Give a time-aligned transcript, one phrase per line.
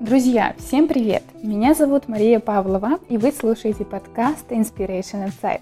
[0.00, 1.22] Друзья, всем привет!
[1.42, 5.60] Меня зовут Мария Павлова, и вы слушаете подкаст Inspiration Insight.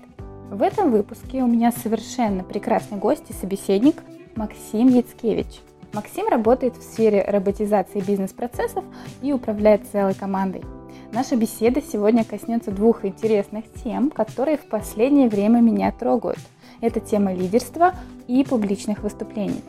[0.49, 3.97] В этом выпуске у меня совершенно прекрасный гость и собеседник
[4.37, 5.59] Максим Яцкевич.
[5.93, 8.85] Максим работает в сфере роботизации бизнес-процессов
[9.23, 10.63] и управляет целой командой.
[11.11, 16.39] Наша беседа сегодня коснется двух интересных тем, которые в последнее время меня трогают.
[16.81, 17.93] Это тема лидерства
[18.29, 19.65] и публичных выступлений.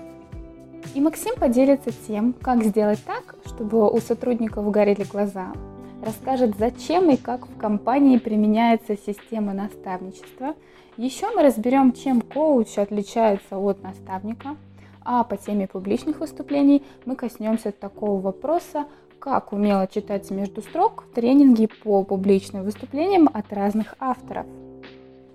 [0.96, 5.54] И Максим поделится тем, как сделать так, чтобы у сотрудников горели глаза,
[6.04, 10.56] расскажет, зачем и как в компании применяется система наставничества.
[10.98, 14.56] Еще мы разберем, чем коуч отличается от наставника.
[15.04, 18.86] А по теме публичных выступлений мы коснемся такого вопроса,
[19.20, 24.46] как умело читать между строк тренинги по публичным выступлениям от разных авторов–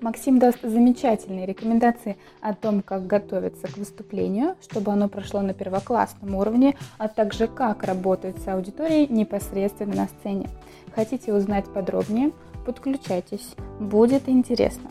[0.04, 6.34] Максим даст замечательные рекомендации о том, как готовиться к выступлению, чтобы оно прошло на первоклассном
[6.34, 10.50] уровне, а также как работать с аудиторией непосредственно на сцене.
[10.94, 12.32] Хотите узнать подробнее?
[12.66, 14.90] Подключайтесь, будет интересно.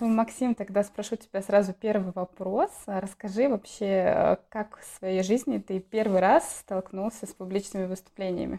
[0.00, 2.70] Максим, тогда спрошу тебя сразу первый вопрос.
[2.86, 8.58] Расскажи вообще, как в своей жизни ты первый раз столкнулся с публичными выступлениями?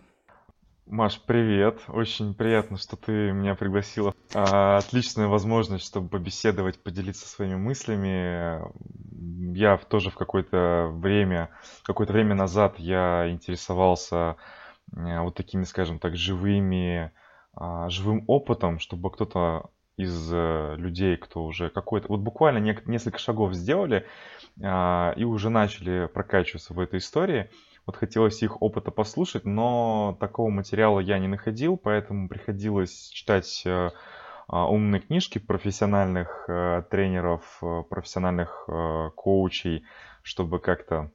[0.90, 1.82] Маш, привет.
[1.90, 4.14] Очень приятно, что ты меня пригласила.
[4.34, 8.62] А, отличная возможность, чтобы побеседовать, поделиться своими мыслями.
[9.54, 11.50] Я тоже в какое-то время,
[11.84, 14.38] какое-то время назад я интересовался
[14.96, 17.12] э, вот такими, скажем так, живыми,
[17.54, 23.54] а, живым опытом, чтобы кто-то из э, людей, кто уже какой-то, вот буквально несколько шагов
[23.54, 24.06] сделали
[24.64, 27.50] а, и уже начали прокачиваться в этой истории,
[27.88, 33.92] вот хотелось их опыта послушать, но такого материала я не находил, поэтому приходилось читать э,
[34.50, 38.70] а, умные книжки профессиональных э, тренеров, э, профессиональных
[39.16, 39.86] коучей,
[40.22, 41.12] чтобы как-то,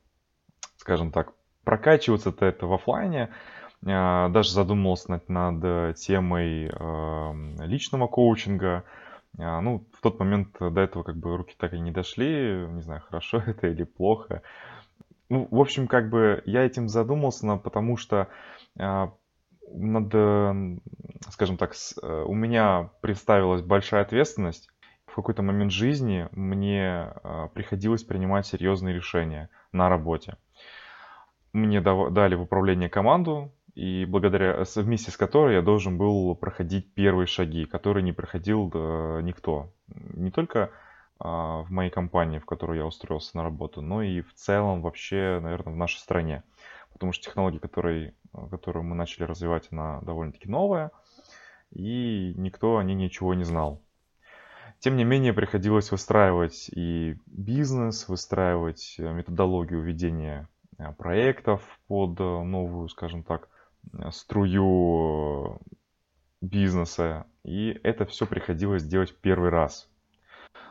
[0.79, 1.35] скажем так,
[1.65, 3.29] прокачиваться-то это в офлайне.
[3.83, 6.71] Даже задумывался над, над темой
[7.67, 8.85] личного коучинга.
[9.37, 12.65] Ну, в тот момент до этого как бы руки так и не дошли.
[12.69, 14.43] Не знаю, хорошо это или плохо.
[15.33, 18.29] Ну, в общем, как бы я этим задумался, но потому что
[18.79, 19.09] э,
[19.73, 20.55] надо,
[21.31, 24.69] скажем так, э, у меня представилась большая ответственность.
[25.07, 30.37] В какой-то момент жизни мне э, приходилось принимать серьезные решения на работе.
[31.55, 37.27] Мне дали в управление команду, и благодаря вместе с которой я должен был проходить первые
[37.27, 39.73] шаги, которые не проходил э, никто.
[39.89, 40.71] Не только а,
[41.23, 45.73] в моей компании, в которую я устроился на работу, но и в целом вообще, наверное,
[45.73, 46.43] в нашей стране.
[46.93, 48.15] Потому что технология, которые,
[48.51, 50.91] которую мы начали развивать, она довольно-таки новая,
[51.71, 53.81] и никто о ней ничего не знал.
[54.83, 62.25] Тем не менее, приходилось выстраивать и бизнес, выстраивать э, методологию ведения э, проектов под э,
[62.25, 63.49] новую, скажем так,
[64.11, 65.61] струю
[66.41, 67.27] бизнеса.
[67.45, 69.89] И это все приходилось делать первый раз.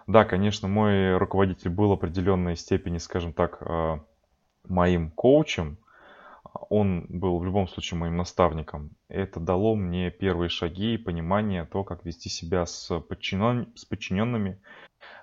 [0.08, 4.00] Да, конечно, мой руководитель был определенной степени, скажем так, э,
[4.68, 5.78] моим коучем.
[6.69, 8.92] Он был в любом случае моим наставником.
[9.08, 13.72] Это дало мне первые шаги и понимание того, как вести себя с, подчинен...
[13.75, 14.59] с подчиненными,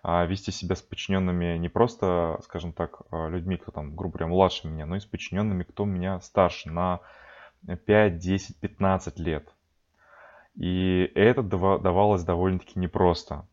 [0.03, 4.33] а вести себя с подчиненными не просто, скажем так, э, людьми, кто там, грубо говоря,
[4.33, 7.01] младше меня, но и с подчиненными, кто меня старше на
[7.87, 9.53] 5, 10, 15 лет.
[10.55, 13.47] И это давалось довольно-таки непросто.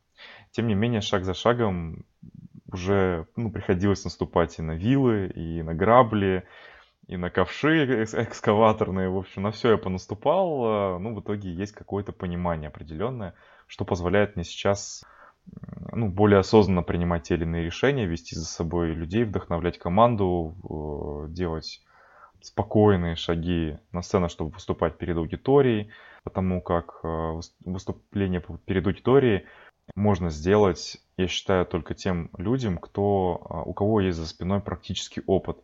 [0.51, 2.05] Тем не менее, шаг за шагом
[2.71, 6.43] уже ну, приходилось наступать и на вилы, и на грабли,
[7.07, 9.09] и на ковши экскаваторные.
[9.09, 10.99] В общем, на все я понаступал.
[10.99, 13.35] Ну, в итоге есть какое-то понимание определенное,
[13.67, 15.03] что позволяет мне сейчас
[15.91, 21.81] ну, более осознанно принимать те или иные решения, вести за собой людей, вдохновлять команду, делать
[22.41, 25.89] спокойные шаги на сцену, чтобы выступать перед аудиторией,
[26.23, 29.45] потому как а, выступление перед аудиторией
[29.93, 35.21] можно сделать, я считаю, только тем людям, кто, а, у кого есть за спиной практический
[35.27, 35.59] опыт.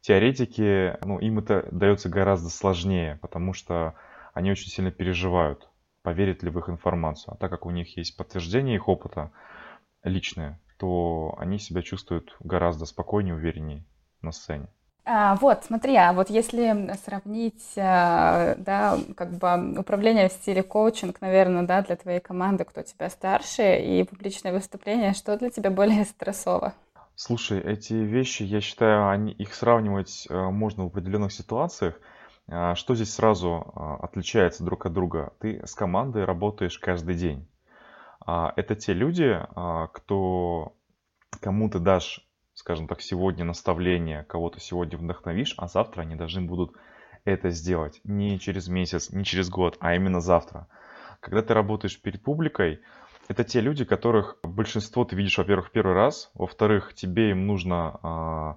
[0.00, 3.94] Теоретики, ну, им это дается гораздо сложнее, потому что
[4.34, 5.68] они очень сильно переживают,
[6.02, 7.34] поверят ли в их информацию.
[7.34, 9.32] А так как у них есть подтверждение их опыта
[10.02, 13.84] личное, то они себя чувствуют гораздо спокойнее, увереннее
[14.22, 14.68] на сцене.
[15.08, 21.20] А, вот, смотри, а вот если сравнить, а, да, как бы управление в стиле коучинг,
[21.20, 26.04] наверное, да, для твоей команды, кто тебя старше, и публичное выступление, что для тебя более
[26.04, 26.74] стрессово?
[27.14, 31.94] Слушай, эти вещи, я считаю, они, их сравнивать а, можно в определенных ситуациях.
[32.48, 35.34] А, что здесь сразу отличается друг от друга?
[35.38, 37.46] Ты с командой работаешь каждый день.
[38.26, 39.38] Это те люди,
[39.92, 40.72] кто,
[41.40, 42.25] кому ты дашь
[42.66, 46.74] скажем так, сегодня наставление, кого-то сегодня вдохновишь, а завтра они должны будут
[47.24, 48.00] это сделать.
[48.02, 50.66] Не через месяц, не через год, а именно завтра.
[51.20, 52.80] Когда ты работаешь перед публикой,
[53.28, 58.54] это те люди, которых большинство ты видишь, во-первых, первый раз, во-вторых, тебе им нужно э,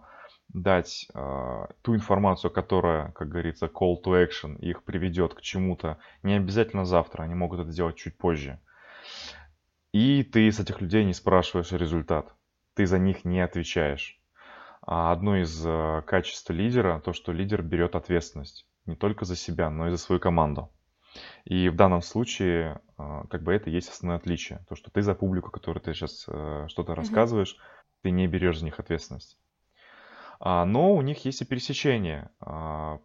[0.56, 6.00] дать э, ту информацию, которая, как говорится, call to action, их приведет к чему-то.
[6.24, 8.60] Не обязательно завтра, они могут это сделать чуть позже.
[9.94, 12.34] И ты с этих людей не спрашиваешь результат.
[12.80, 14.18] Ты за них не отвечаешь.
[14.82, 18.66] А одно из э, качеств лидера, то, что лидер берет ответственность.
[18.86, 20.72] Не только за себя, но и за свою команду.
[21.44, 24.64] И в данном случае, э, как бы это и есть основное отличие.
[24.70, 27.58] То, что ты за публику, которой ты сейчас э, что-то рассказываешь,
[28.02, 29.38] ты не берешь за них ответственность.
[30.40, 32.30] А, но у них есть и пересечение.
[32.40, 33.02] А,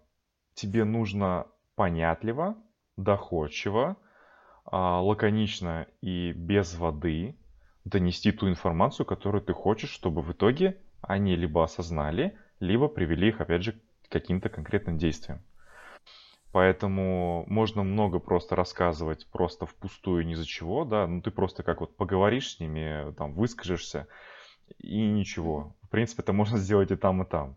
[0.55, 2.57] тебе нужно понятливо,
[2.97, 3.97] доходчиво,
[4.67, 7.37] а, лаконично и без воды
[7.85, 13.41] донести ту информацию, которую ты хочешь, чтобы в итоге они либо осознали, либо привели их,
[13.41, 15.43] опять же, к каким-то конкретным действиям.
[16.53, 21.81] Поэтому можно много просто рассказывать просто впустую ни за чего, да, ну ты просто как
[21.81, 24.07] вот поговоришь с ними, там, выскажешься,
[24.79, 25.75] и ничего.
[25.83, 27.57] В принципе, это можно сделать и там, и там.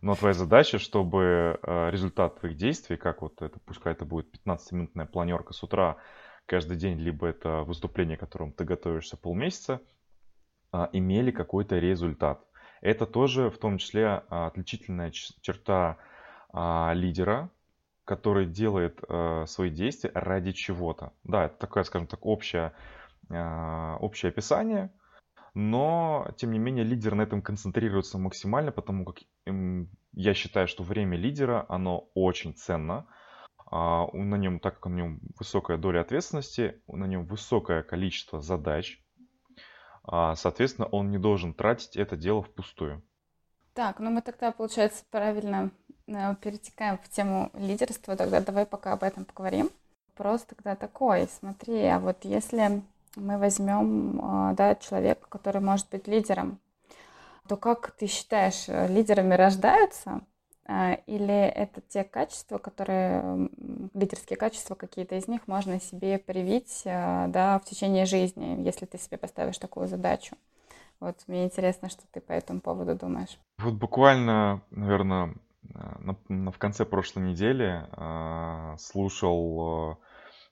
[0.00, 5.06] Но твоя задача, чтобы э, результат твоих действий, как вот это, пускай это будет 15-минутная
[5.06, 5.98] планерка с утра,
[6.46, 9.80] каждый день, либо это выступление, к которому ты готовишься полмесяца,
[10.72, 12.44] а, имели какой-то результат.
[12.80, 15.98] Это тоже в том числе а, отличительная черта
[16.52, 17.50] а, лидера,
[18.04, 18.98] который делает
[19.48, 21.12] свои действия ради чего-то.
[21.22, 22.72] Да, это такое, скажем так, общее,
[23.30, 24.90] общее описание,
[25.54, 29.18] но, тем не менее, лидер на этом концентрируется максимально, потому как
[30.14, 33.06] я считаю, что время лидера, оно очень ценно.
[33.74, 39.02] А, на нем, так как на нем высокая доля ответственности, на нем высокое количество задач,
[40.04, 43.02] а, соответственно, он не должен тратить это дело впустую.
[43.72, 45.70] Так, ну мы тогда, получается, правильно
[46.06, 49.70] э, перетекаем в тему лидерства, тогда давай пока об этом поговорим.
[50.08, 52.82] Вопрос тогда такой, смотри, а вот если
[53.16, 56.58] мы возьмем а, да, человека, который может быть лидером,
[57.48, 60.20] то как ты считаешь, лидерами рождаются
[60.68, 63.48] или это те качества, которые,
[63.94, 68.98] лидерские качества, какие-то из них можно себе привить а, да, в течение жизни, если ты
[68.98, 70.36] себе поставишь такую задачу.
[71.00, 73.36] Вот мне интересно, что ты по этому поводу думаешь.
[73.58, 79.98] Вот буквально, наверное, на, на, в конце прошлой недели э, слушал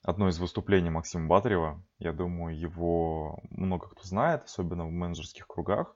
[0.03, 1.83] одно из выступлений Максима Батарева.
[1.99, 5.95] Я думаю, его много кто знает, особенно в менеджерских кругах.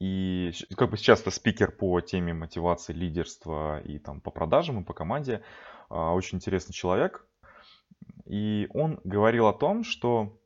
[0.00, 4.84] И как бы сейчас это спикер по теме мотивации, лидерства и там по продажам и
[4.84, 5.42] по команде.
[5.88, 7.26] А, очень интересный человек.
[8.26, 10.38] И он говорил о том, что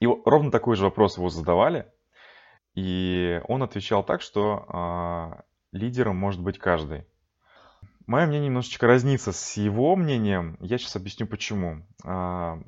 [0.00, 1.86] и ровно такой же вопрос его задавали.
[2.74, 7.06] И он отвечал так, что а, лидером может быть каждый.
[8.06, 10.56] Мое мнение немножечко разнится с его мнением.
[10.60, 11.86] Я сейчас объясню почему.
[12.04, 12.58] А,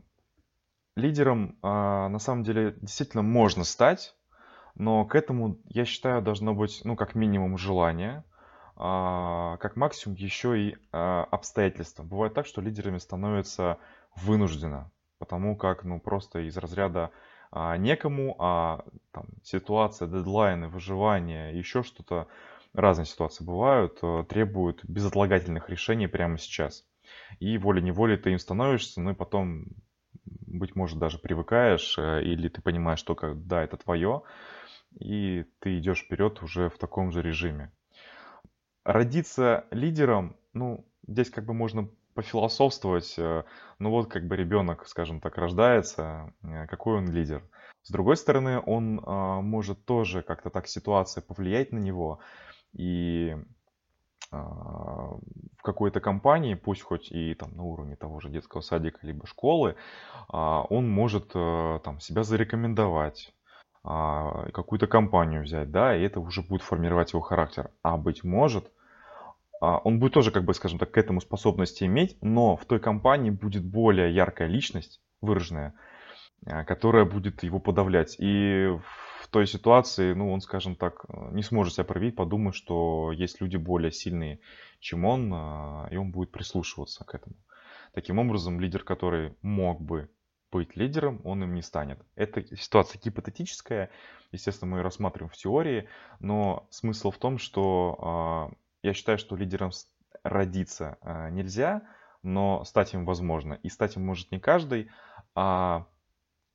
[0.97, 4.15] лидером а, на самом деле действительно можно стать,
[4.75, 8.25] но к этому, я считаю, должно быть, ну, как минимум, желание,
[8.77, 12.03] а, как максимум еще и а, обстоятельства.
[12.03, 13.79] Бывает так, что лидерами становятся
[14.17, 17.11] вынужденно, потому как, ну, просто из разряда
[17.51, 22.27] а, некому, а там, ситуация, дедлайны, выживание, еще что-то,
[22.73, 26.85] разные ситуации бывают, а, требуют безотлагательных решений прямо сейчас.
[27.39, 29.67] И волей-неволей ты им становишься, ну и потом,
[30.25, 34.23] быть может, даже привыкаешь, э, или ты понимаешь, что да, это твое,
[34.99, 37.73] и ты идешь вперед уже в таком же режиме.
[38.85, 43.45] Родиться лидером, ну, здесь как бы можно пофилософствовать, э,
[43.79, 47.43] ну вот как бы ребенок, скажем так, рождается, э, какой он лидер.
[47.83, 52.21] С другой стороны, он а, может тоже как-то так ситуация повлиять на него,
[52.73, 53.37] и
[54.31, 59.77] в какой-то компании, пусть хоть и там на уровне того же детского садика либо школы,
[60.29, 63.33] он может э, там себя зарекомендовать,
[63.85, 67.71] какую-то компанию взять, да, и это уже будет формировать его характер.
[67.83, 68.73] А быть может,
[69.65, 72.81] а, он будет тоже, как бы, скажем так, к этому способности иметь, но в той
[72.81, 75.75] компании будет более яркая личность, выраженная,
[76.47, 78.17] а, которая будет его подавлять.
[78.19, 78.69] И
[79.21, 83.57] в той ситуации, ну, он, скажем так, не сможет себя проявить, подумать, что есть люди
[83.57, 84.41] более сильные,
[84.81, 85.33] чем он,
[85.91, 87.37] и он будет прислушиваться к этому.
[87.95, 90.11] Таким образом, лидер, который мог бы
[90.55, 92.01] быть лидером, он им не станет.
[92.15, 93.91] Это ситуация гипотетическая,
[94.33, 95.89] естественно, мы ее рассматриваем в теории,
[96.21, 99.71] но смысл в том, что э, я считаю, что лидером
[100.23, 101.83] родиться э, нельзя,
[102.23, 103.55] но стать им возможно.
[103.63, 104.91] И стать им может не каждый,
[105.35, 105.87] а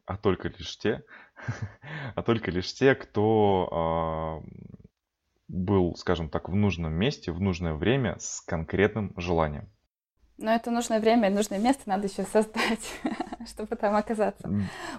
[0.05, 1.03] а только лишь те,
[2.15, 4.49] а только лишь те, кто э,
[5.49, 9.69] был, скажем так, в нужном месте, в нужное время с конкретным желанием.
[10.39, 12.91] Но это нужное время и нужное место надо еще создать,
[13.49, 14.49] чтобы там оказаться.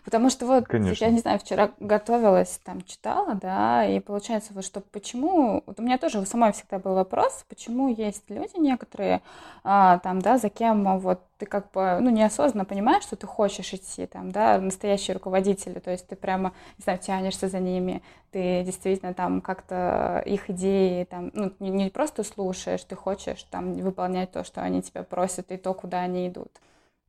[0.05, 1.05] Потому что вот, Конечно.
[1.05, 5.83] я не знаю, вчера готовилась, там читала, да, и получается вот, что почему, вот у
[5.83, 9.23] меня тоже у самой всегда был вопрос, почему есть люди некоторые,
[9.65, 13.73] а, там, да, за кем вот ты как бы, ну, неосознанно понимаешь, что ты хочешь
[13.73, 18.63] идти, там, да, настоящие руководители, то есть ты прямо, не знаю, тянешься за ними, ты
[18.63, 24.31] действительно там как-то их идеи, там, ну, не, не просто слушаешь, ты хочешь там выполнять
[24.33, 26.51] то, что они тебя просят, и то, куда они идут.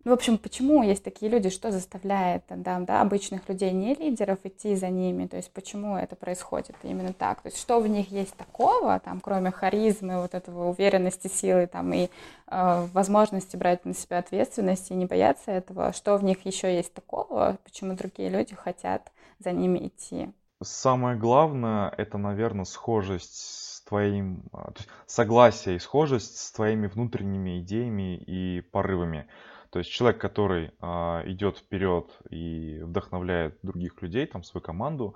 [0.04, 4.40] Ну, в общем, почему есть такие люди, что заставляет да, да, обычных людей, не лидеров,
[4.44, 8.12] идти за ними, то есть почему это происходит именно так, то есть что в них
[8.12, 12.10] есть такого, там, кроме харизмы, вот этого уверенности, силы, там, и
[12.48, 16.94] э, возможности брать на себя ответственность и не бояться этого, что в них еще есть
[16.94, 20.32] такого, почему другие люди хотят за ними идти.
[20.64, 24.44] Самое главное, это, наверное, схожесть с твоим,
[24.78, 29.28] есть согласие и схожесть с твоими внутренними идеями и порывами.
[29.72, 35.16] То есть человек, который а, идет вперед и вдохновляет других людей, там, свою команду,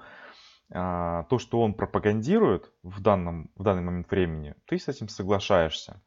[0.71, 6.01] а, то, что он пропагандирует в, данном, в данный момент времени, ты с этим соглашаешься.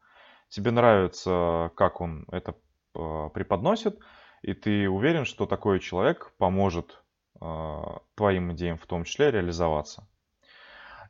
[0.49, 2.55] Тебе нравится, как он это
[2.95, 3.99] а, преподносит,
[4.41, 7.03] и ты уверен, что такой человек поможет
[7.39, 10.07] а, твоим идеям в том числе реализоваться.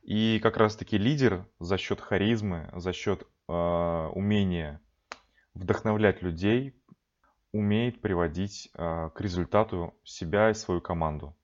[0.03, 4.81] И как раз-таки лидер за счет харизмы, за счет э, умения
[5.53, 6.78] вдохновлять людей,
[7.51, 11.35] умеет приводить э, к результату себя и свою команду.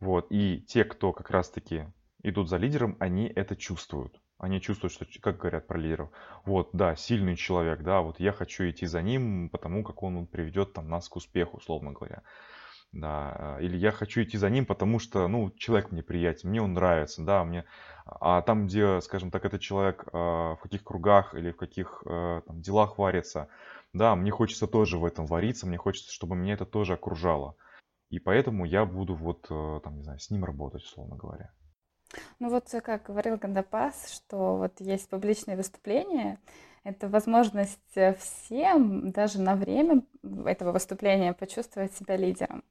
[0.00, 0.26] Вот.
[0.30, 1.86] И те, кто как раз-таки
[2.22, 4.20] идут за лидером, они это чувствуют.
[4.38, 6.10] Они чувствуют, что, как говорят про лидеров,
[6.44, 10.72] вот, да, сильный человек, да, вот я хочу идти за ним, потому как он приведет
[10.72, 12.22] там нас к успеху, условно говоря.
[12.90, 16.74] Да, или я хочу идти за ним, потому что, ну, человек мне приятен, мне он
[16.74, 17.64] нравится, да, мне...
[18.04, 22.42] А там, где, скажем так, этот человек э, в каких кругах или в каких э,
[22.44, 23.48] там, делах варится,
[23.92, 27.56] да, мне хочется тоже в этом вариться, мне хочется, чтобы меня это тоже окружало.
[28.10, 31.50] И поэтому я буду вот, э, там, не знаю, с ним работать, условно говоря.
[32.38, 36.38] Ну вот, э, как говорил Гандапас, что вот есть публичные выступления,
[36.84, 40.02] это возможность э, всем даже на время
[40.44, 42.64] этого выступления почувствовать себя лидером.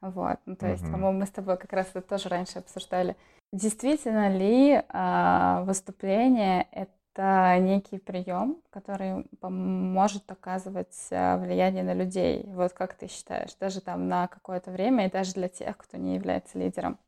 [0.00, 0.92] Вот, ну, то есть, uh-huh.
[0.92, 3.16] по-моему, мы с тобой как раз это тоже раньше обсуждали.
[3.52, 12.44] Действительно ли а, выступление это это некий прием, который может оказывать э, влияние на людей.
[12.46, 16.14] Вот как ты считаешь, даже там на какое-то время и даже для тех, кто не
[16.16, 16.98] является лидером?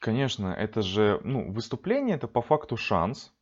[0.00, 3.32] Конечно, это же, ну, выступление это по факту шанс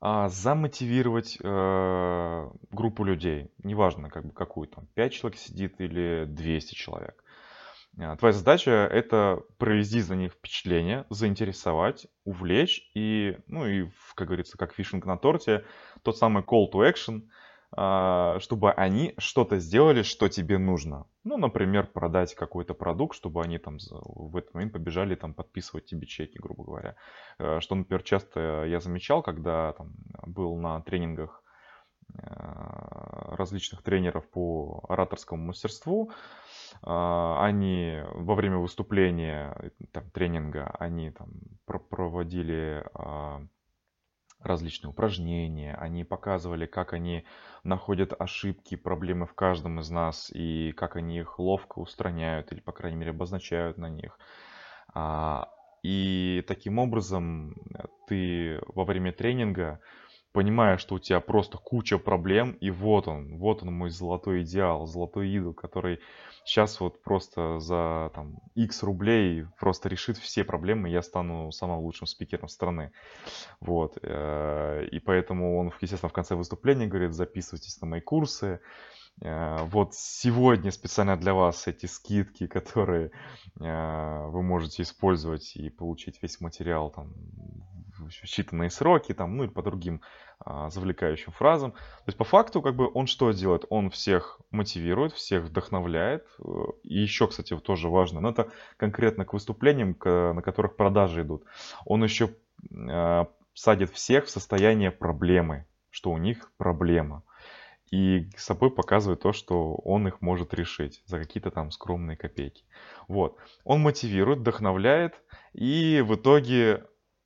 [0.00, 6.74] а, замотивировать э, группу людей, неважно, как бы какую там, 5 человек сидит или 200
[6.74, 7.23] человек.
[7.98, 14.58] А, твоя задача это провести за них впечатление, заинтересовать, увлечь и, ну и, как говорится,
[14.58, 15.64] как фишинг на торте,
[16.02, 17.28] тот самый call to action,
[17.76, 21.06] а, чтобы они что-то сделали, что тебе нужно.
[21.24, 26.06] Ну, например, продать какой-то продукт, чтобы они там в этот момент побежали там подписывать тебе
[26.06, 26.96] чеки, грубо говоря.
[27.38, 31.42] Э, что, например, часто я замечал, когда там был на тренингах
[32.16, 32.20] э,
[33.36, 36.12] различных тренеров по ораторскому мастерству,
[36.86, 39.56] они во время выступления,
[39.92, 41.30] там, тренинга, они там
[41.66, 43.42] проводили а,
[44.40, 47.24] различные упражнения, они показывали, как они
[47.62, 52.72] находят ошибки, проблемы в каждом из нас и как они их ловко устраняют или, по
[52.72, 54.18] крайней мере, обозначают на них.
[54.92, 55.48] А,
[55.82, 57.56] и таким образом
[58.06, 59.80] ты во время тренинга
[60.34, 64.84] понимая, что у тебя просто куча проблем, и вот он, вот он мой золотой идеал,
[64.84, 66.00] золотой идол, который
[66.44, 71.78] сейчас вот просто за там x рублей просто решит все проблемы, и я стану самым
[71.78, 72.90] лучшим спикером страны.
[73.60, 73.96] Вот.
[74.02, 78.58] Э, и поэтому он, естественно, в конце выступления говорит, записывайтесь на мои курсы,
[79.22, 83.12] э, вот сегодня специально для вас эти скидки, которые
[83.60, 87.14] э, вы можете использовать и получить весь материал там
[88.24, 90.00] считанные сроки, там, ну или по другим
[90.40, 91.72] а, завлекающим фразам.
[91.72, 93.64] То есть по факту как бы он что делает?
[93.70, 96.26] Он всех мотивирует, всех вдохновляет.
[96.82, 101.44] И еще, кстати, тоже важно, но это конкретно к выступлениям, к, на которых продажи идут.
[101.84, 102.30] Он еще
[102.88, 107.22] а, садит всех в состояние проблемы, что у них проблема.
[107.90, 112.64] И с собой показывает то, что он их может решить за какие-то там скромные копейки.
[113.06, 113.38] Вот.
[113.62, 115.14] Он мотивирует, вдохновляет,
[115.52, 116.84] и в итоге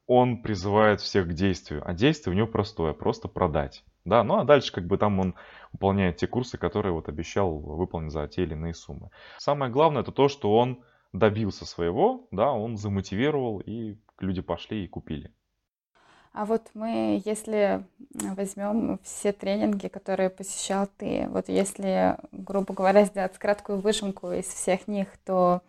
[0.08, 3.84] он призывает всех к действию, а действие у него простое, просто продать.
[4.04, 5.34] Да, ну а дальше как бы там он
[5.72, 9.10] выполняет те курсы, которые вот обещал выполнить за те или иные суммы.
[9.36, 14.88] Самое главное это то, что он добился своего, да, он замотивировал, и люди пошли и
[14.88, 15.30] купили.
[16.32, 23.36] А вот мы, если возьмем все тренинги, которые посещал ты, вот если, грубо говоря, сделать
[23.38, 25.62] краткую выжимку из всех них, то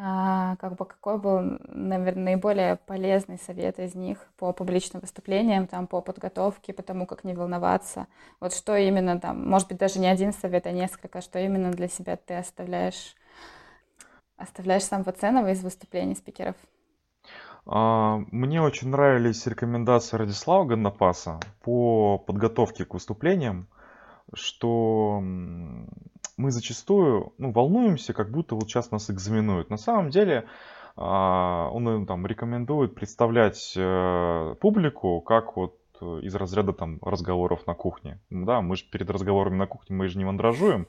[0.00, 5.88] а, как бы какой был, наверное, наиболее полезный совет из них по публичным выступлениям, там,
[5.88, 8.06] по подготовке, по тому, как не волноваться?
[8.38, 11.88] Вот что именно там, может быть, даже не один совет, а несколько, что именно для
[11.88, 13.16] себя ты оставляешь,
[14.36, 16.54] оставляешь самого ценного из выступлений спикеров?
[17.66, 23.66] А, мне очень нравились рекомендации Радислава Ганнапаса по подготовке к выступлениям,
[24.32, 25.24] что
[26.38, 29.68] мы зачастую ну, волнуемся, как будто вот сейчас нас экзаменуют.
[29.68, 30.46] На самом деле
[30.96, 38.20] а, он там рекомендует представлять э, публику как вот из разряда там разговоров на кухне.
[38.30, 40.86] Да, мы же перед разговорами на кухне мы же не мандражуем,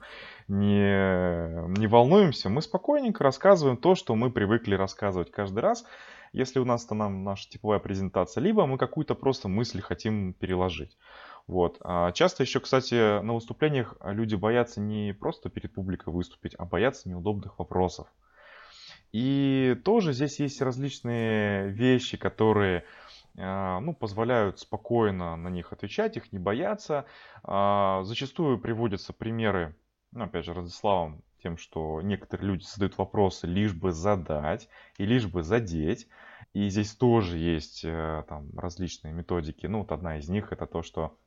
[0.48, 5.84] не, не волнуемся, мы спокойненько рассказываем то, что мы привыкли рассказывать каждый раз
[6.34, 10.98] если у нас это нам наша типовая презентация, либо мы какую-то просто мысль хотим переложить.
[11.50, 11.77] Вот.
[11.82, 17.10] А часто еще, кстати, на выступлениях люди боятся не просто перед публикой выступить, а боятся
[17.10, 18.08] неудобных вопросов.
[19.12, 22.86] И тоже здесь есть различные вещи, которые
[23.36, 27.06] а, ну, позволяют спокойно на них отвечать, их не бояться.
[27.41, 29.75] А, зачастую приводятся примеры,
[30.12, 35.25] ну, опять же, Радиславом тем, что некоторые люди задают вопросы лишь бы задать и лишь
[35.25, 36.08] бы задеть.
[36.53, 39.65] И здесь тоже есть э, там различные методики.
[39.65, 41.18] Ну, вот одна из них это то, что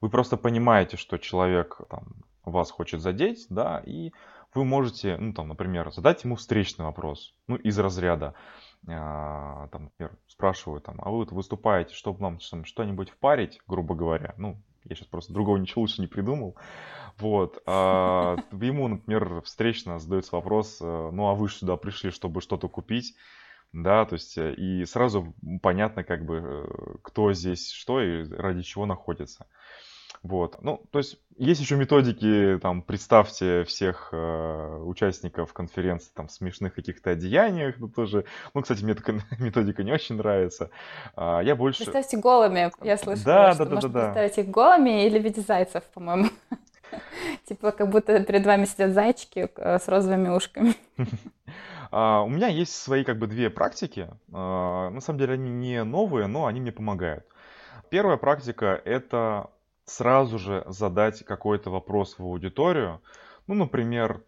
[0.00, 4.12] вы просто понимаете, что человек там, вас хочет задеть, да, и
[4.54, 8.34] вы можете, ну, там, например, задать ему встречный вопрос, ну, из разряда,
[8.86, 14.34] э, там, например, спрашивают, там, а вы вот выступаете, чтобы нам что-нибудь впарить, грубо говоря,
[14.36, 16.56] ну, я сейчас просто другого ничего лучше не придумал.
[17.18, 17.62] Вот.
[17.66, 23.14] А ему, например, встречно задается вопрос, э, ну а вы сюда пришли, чтобы что-то купить?
[23.74, 28.62] Да, то есть э, и сразу понятно, как бы, э, кто здесь что и ради
[28.62, 29.46] чего находится.
[30.22, 30.62] Вот.
[30.62, 36.72] Ну, то есть есть еще методики, там, представьте всех э, участников конференции там, в смешных
[36.72, 40.70] каких-то одеяниях, ну, тоже, ну, кстати, мне такая методика не очень нравится.
[41.16, 41.82] А, я больше...
[41.82, 45.24] Представьте голыми, я слышала, да, что да, да, можно да, представить их голыми или в
[45.24, 46.28] виде зайцев, по-моему.
[47.48, 50.76] Типа, как будто перед вами сидят зайчики э, с розовыми ушками.
[51.96, 54.08] А, у меня есть свои, как бы, две практики.
[54.32, 57.24] А, на самом деле, они не новые, но они мне помогают.
[57.88, 59.50] Первая практика– это
[59.84, 63.00] сразу же задать какой-то вопрос в аудиторию.
[63.46, 64.24] Ну, например,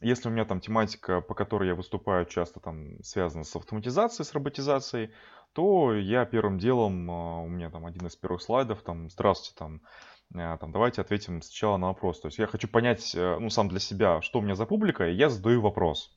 [0.00, 4.32] если у меня там тематика, по которой я выступаю, часто там связана с автоматизацией, с
[4.32, 5.10] роботизацией,
[5.52, 9.82] то я первым делом, а, у меня там один из первых слайдов, там, здравствуйте, там,
[10.32, 12.20] там, давайте ответим сначала на вопрос.
[12.20, 15.06] То есть я хочу понять, э, ну, сам для себя, что у меня за публика,
[15.06, 16.16] и я задаю вопрос.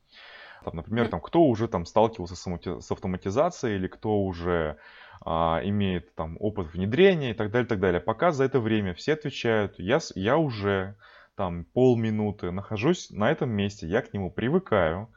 [0.64, 4.78] Там, например, там, кто уже там сталкивался с автоматизацией или кто уже
[5.22, 8.02] а, имеет там опыт внедрения и так далее, так далее.
[8.02, 10.96] Пока за это время все отвечают, я, я уже
[11.36, 15.10] там полминуты нахожусь на этом месте, я к нему привыкаю,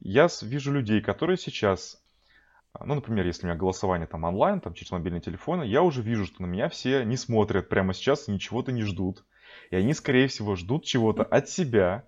[0.00, 2.02] я вижу людей, которые сейчас,
[2.78, 6.26] ну, например, если у меня голосование там онлайн, там через мобильный телефон, я уже вижу,
[6.26, 9.24] что на меня все не смотрят прямо сейчас ничего-то не ждут.
[9.70, 12.04] И они, скорее всего, ждут чего-то от себя,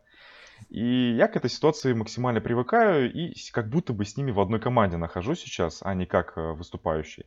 [0.69, 4.61] и я к этой ситуации максимально привыкаю и как будто бы с ними в одной
[4.61, 7.27] команде нахожусь сейчас, а не как э, выступающий.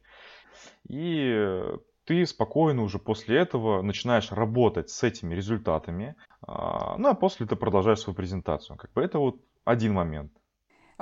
[0.87, 1.61] И
[2.05, 7.55] ты спокойно уже после этого начинаешь работать с этими результатами, а, ну а после ты
[7.55, 8.77] продолжаешь свою презентацию.
[8.77, 10.31] Как бы это вот один момент.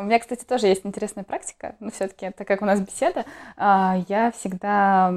[0.02, 3.24] У меня, кстати, тоже есть интересная практика, но все-таки, так как у нас беседа,
[3.56, 5.14] а, я всегда,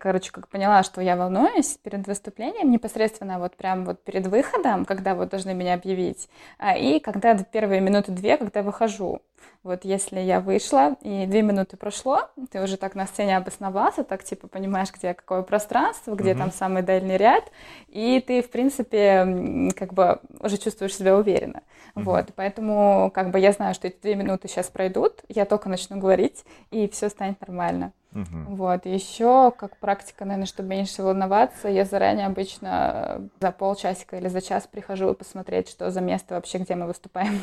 [0.00, 5.14] короче, как поняла, что я волнуюсь перед выступлением, непосредственно вот прям вот перед выходом, когда
[5.14, 6.28] вот должны меня объявить,
[6.58, 9.22] а, и когда первые минуты две, когда выхожу.
[9.62, 14.22] Вот если я вышла, и две минуты прошло, ты уже так на сцене обосновался, так
[14.24, 16.38] типа понимаешь, где какое пространство, где mm-hmm.
[16.38, 17.44] там самый дальний ряд,
[17.88, 21.62] и ты, в принципе, как бы уже чувствуешь себя уверенно.
[21.94, 22.02] Mm-hmm.
[22.02, 25.98] Вот, поэтому как бы я знаю, что эти две минуты сейчас пройдут, я только начну
[25.98, 27.92] говорить, и все станет нормально.
[28.12, 28.44] Uh-huh.
[28.46, 28.86] Вот.
[28.86, 34.66] Еще, как практика, наверное, чтобы меньше волноваться, я заранее обычно за полчасика или за час
[34.66, 37.42] прихожу посмотреть, что за место вообще, где мы выступаем.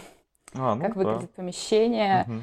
[0.56, 1.00] А, ну, как да.
[1.00, 2.26] выглядит помещение.
[2.28, 2.42] Угу.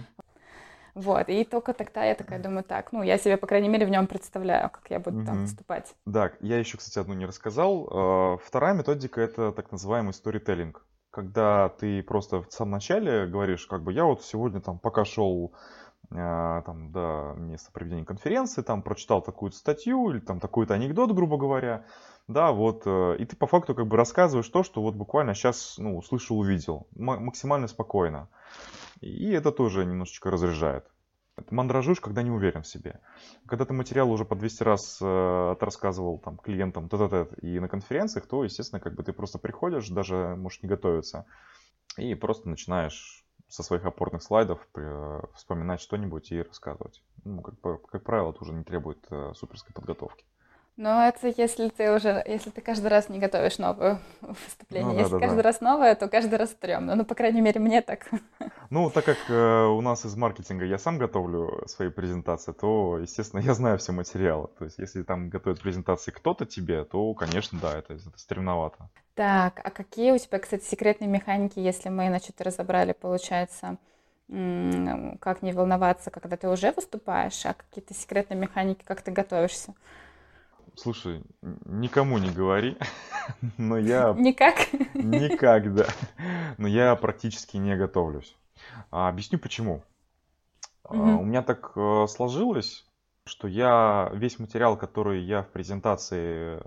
[0.95, 3.91] Вот, и только тогда я такая думаю, так, ну, я себе, по крайней мере, в
[3.91, 5.27] нем представляю, как я буду угу.
[5.27, 5.95] там выступать.
[6.05, 7.89] Да, я еще, кстати, одну не рассказал.
[7.91, 10.85] А, вторая методика— это так называемый сторителлинг.
[11.13, 15.53] Когда ты просто в самом начале говоришь, как бы, я вот сегодня там, пока шел
[16.11, 21.37] э, там, до места проведения конференции, там прочитал такую-то статью или там такой-то анекдот, грубо
[21.37, 21.85] говоря,
[22.29, 25.77] да, вот, э, и ты по факту как бы рассказываешь то, что вот буквально сейчас,
[25.77, 28.29] ну, услышал, увидел, максимально спокойно.
[29.03, 30.92] И это тоже немножечко разряжает.
[31.37, 33.01] Ты мандражишь, когда не уверен в себе.
[33.47, 37.59] Когда ты материал уже по 200 раз э, рассказывал там, клиентам т -т -т, и
[37.59, 41.25] на конференциях, то, естественно, как бы ты просто приходишь, даже можешь не готовиться,
[41.97, 47.03] и просто начинаешь со своих опорных слайдов э, вспоминать что-нибудь и рассказывать.
[47.25, 50.25] Ну, как, как правило, это уже не требует э, суперской подготовки.
[50.77, 54.93] Но это если ты уже, если ты каждый раз не готовишь новое выступление.
[54.93, 55.43] Ну, если да, каждый да.
[55.43, 56.95] раз новое, то каждый раз стрёмно.
[56.95, 58.09] Ну, по крайней мере, мне так.
[58.71, 63.41] Ну, так как э, у нас из маркетинга я сам готовлю свои презентации, то, естественно,
[63.41, 64.49] я знаю все материалы.
[64.59, 68.89] То есть, если там готовит презентации кто-то тебе, то, конечно, да, это, это стремновато.
[69.15, 73.77] Так, а какие у тебя, кстати, секретные механики, если мы, значит, разобрали, получается,
[74.29, 79.75] как не волноваться, когда ты уже выступаешь, а какие-то секретные механики, как ты готовишься?
[80.75, 82.77] Слушай, никому не говори,
[83.59, 84.15] но я...
[84.17, 84.73] Никак?
[84.95, 85.87] Никак, да.
[86.59, 88.37] Но я практически не готовлюсь.
[88.91, 89.83] А, объясню почему.
[90.85, 90.97] Угу.
[90.97, 92.87] А, у меня так а, сложилось,
[93.25, 96.63] что я весь материал, который я в презентации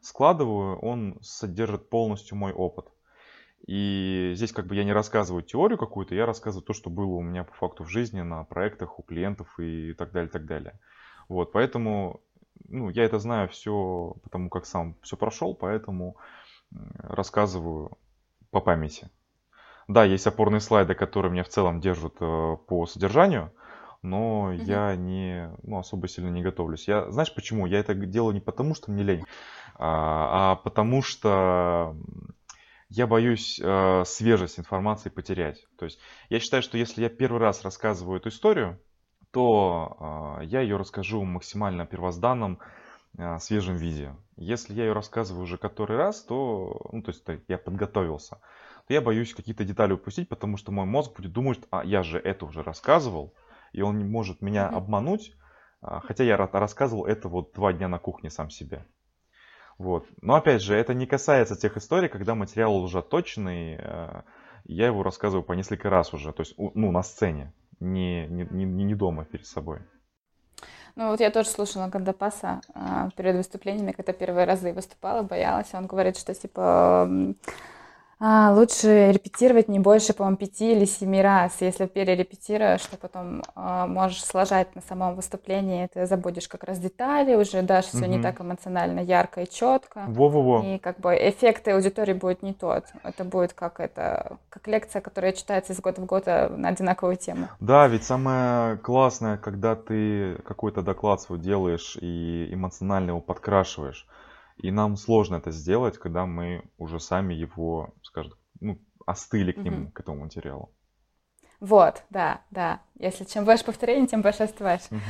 [0.00, 2.86] складываю, он содержит полностью мой опыт.
[3.66, 7.20] И здесь как бы я не рассказываю теорию какую-то, я рассказываю то, что было у
[7.20, 10.78] меня по факту в жизни, на проектах, у клиентов и так далее, так далее.
[11.28, 12.22] Вот, поэтому
[12.68, 16.16] ну, я это знаю все, потому как сам все прошел, поэтому
[16.98, 17.98] рассказываю
[18.50, 19.10] по памяти.
[19.88, 23.52] Да, есть опорные слайды, которые меня в целом держат э, по содержанию,
[24.02, 24.64] но mm-hmm.
[24.64, 26.86] я не, ну, особо сильно не готовлюсь.
[26.86, 27.64] Я, знаешь почему?
[27.66, 29.24] Я это делаю не потому, что мне лень,
[29.74, 31.96] а, а потому что
[32.90, 35.66] я боюсь э, свежесть информации потерять.
[35.78, 38.78] То есть я считаю, что если я первый раз рассказываю эту историю,
[39.30, 42.58] то э, я ее расскажу максимально первозданном,
[43.16, 44.14] э, свежем виде.
[44.36, 48.40] Если я ее рассказываю уже который раз, то, ну, то есть я подготовился,
[48.86, 52.18] то я боюсь какие-то детали упустить, потому что мой мозг будет думать, а я же
[52.18, 53.34] это уже рассказывал,
[53.72, 54.76] и он не может меня mm-hmm.
[54.76, 55.36] обмануть,
[55.82, 58.86] э, хотя я рассказывал это вот два дня на кухне сам себе.
[59.76, 60.06] Вот.
[60.22, 63.78] Но опять же, это не касается тех историй, когда материал уже точный,
[64.64, 68.64] я его рассказываю по несколько раз уже, то есть ну, на сцене не, не, не,
[68.64, 69.80] не дома перед собой.
[70.96, 75.72] Ну вот я тоже слушала Гандапаса а, перед выступлениями, когда первые разы выступала, боялась.
[75.72, 77.08] Он говорит, что типа
[78.20, 81.60] а, лучше репетировать не больше, по-моему, пяти или семи раз.
[81.60, 87.34] Если перерепетируешь, то потом а, можешь сложать на самом выступлении, ты забудешь как раз детали,
[87.34, 90.04] уже дашь все не так эмоционально ярко и четко.
[90.08, 90.62] Во-во-во.
[90.64, 92.84] И как бы эффект аудитории будет не тот.
[93.04, 97.16] Это будет как это, как лекция, которая читается из года в год а, на одинаковую
[97.16, 97.48] тему.
[97.60, 104.06] Да, ведь самое классное, когда ты какой-то доклад свой делаешь и эмоционально его подкрашиваешь.
[104.58, 107.94] И нам сложно это сделать, когда мы уже сами его,
[108.60, 109.92] ну, остыли к нему, угу.
[109.92, 110.72] к этому материалу.
[111.60, 112.80] Вот, да, да.
[112.98, 114.86] Если чем больше повторений, тем больше остываешь.
[114.90, 115.00] Угу.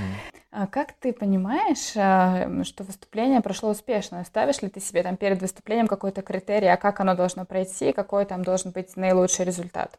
[0.50, 4.24] А как ты понимаешь, а, что выступление прошло успешно?
[4.24, 8.24] Ставишь ли ты себе там перед выступлением какой-то критерий, а как оно должно пройти, какой
[8.24, 9.98] там должен быть наилучший результат?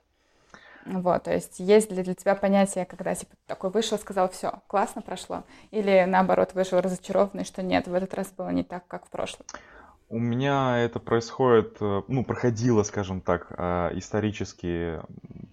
[0.85, 5.03] Вот, то есть есть ли для тебя понятие, когда типа такой вышел, сказал, все, классно
[5.03, 9.09] прошло, или наоборот вышел разочарованный, что нет, в этот раз было не так, как в
[9.09, 9.45] прошлом?
[10.11, 14.99] У меня это происходит, э, ну, проходило, скажем так, э, исторически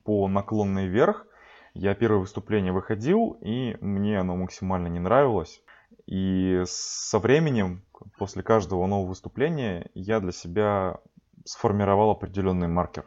[0.03, 1.27] по наклонной вверх.
[1.75, 5.61] Я первое выступление выходил, и мне оно максимально не нравилось.
[6.07, 7.85] И со временем,
[8.17, 11.01] после каждого нового выступления, я для себя
[11.45, 13.05] сформировал определенный маркер.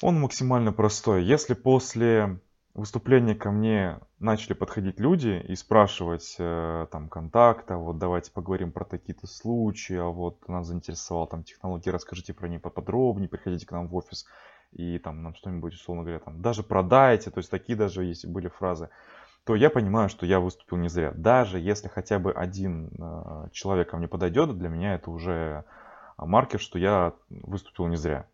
[0.00, 1.22] Он максимально простой.
[1.22, 2.40] Если после
[2.74, 8.84] выступления ко мне начали подходить люди и спрашивать э, там контакта, вот давайте поговорим про
[8.84, 13.88] такие-то случаи, а вот нас заинтересовала там технология, расскажите про нее поподробнее, приходите к нам
[13.88, 14.26] в офис
[14.72, 18.48] и там нам что-нибудь, условно говоря, там даже продайте, то есть такие даже есть были
[18.48, 18.88] фразы,
[19.44, 21.12] то я понимаю, что я выступил не зря.
[21.14, 25.64] Даже если хотя бы один э, человек ко мне подойдет, для меня это уже
[26.16, 28.26] маркер, что я выступил не зря.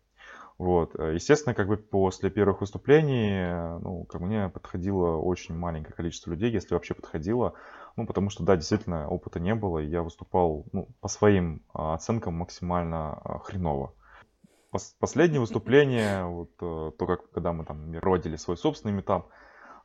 [0.57, 0.95] Вот.
[0.95, 6.31] Э, естественно, как бы после первых выступлений, э, ну, ко мне подходило очень маленькое количество
[6.31, 7.53] людей, если вообще подходило.
[7.95, 11.95] Ну, потому что, да, действительно, опыта не было, и я выступал, ну, по своим а,
[11.95, 13.93] оценкам максимально а, хреново.
[14.69, 19.29] Пос последнее выступление, вот то, как, когда мы там родили свой собственный метап,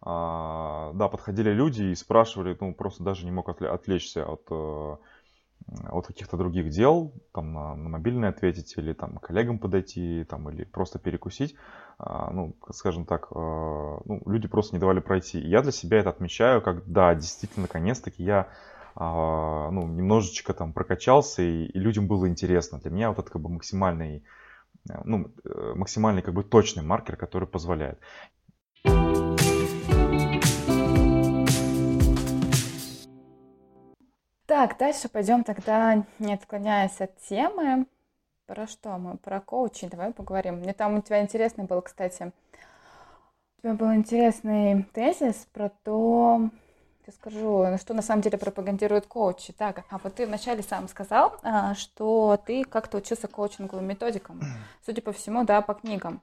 [0.03, 5.01] а, да, подходили люди и спрашивали, ну, просто даже не мог отвлечься от
[5.90, 10.64] от каких-то других дел, там на, на мобильный ответить или там коллегам подойти, там или
[10.64, 11.55] просто перекусить,
[11.98, 15.40] а, ну, скажем так, а, ну, люди просто не давали пройти.
[15.40, 18.48] И я для себя это отмечаю, как да, действительно, наконец-таки я
[18.94, 22.79] а, ну, немножечко там прокачался, и, и людям было интересно.
[22.79, 24.25] Для меня вот это как бы максимальный,
[25.05, 27.98] ну, э, максимальный как бы точный маркер, который позволяет.
[34.62, 37.85] Так, дальше пойдем тогда, не отклоняясь от темы.
[38.46, 39.16] Про что мы?
[39.16, 39.90] Про коучинг.
[39.90, 40.59] Давай поговорим.
[40.59, 42.31] Мне там у тебя интересный был, кстати,
[43.59, 46.48] у тебя был интересный тезис про то,
[47.05, 49.53] я скажу, что на самом деле пропагандируют коучи.
[49.53, 54.40] Так, а вот ты вначале сам сказал, а, что ты как-то учился коучинговым методикам.
[54.87, 56.20] Судя по всему, да, по книгам.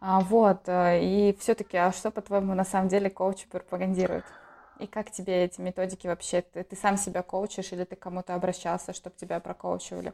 [0.00, 4.26] А, вот, э, и все-таки, а что, по-твоему, на самом деле коучи пропагандируют?
[4.80, 6.40] И как тебе эти методики вообще?
[6.40, 10.12] Ты, ты сам себя коучишь или ты кому-то обращался, чтобы тебя прокоучивали?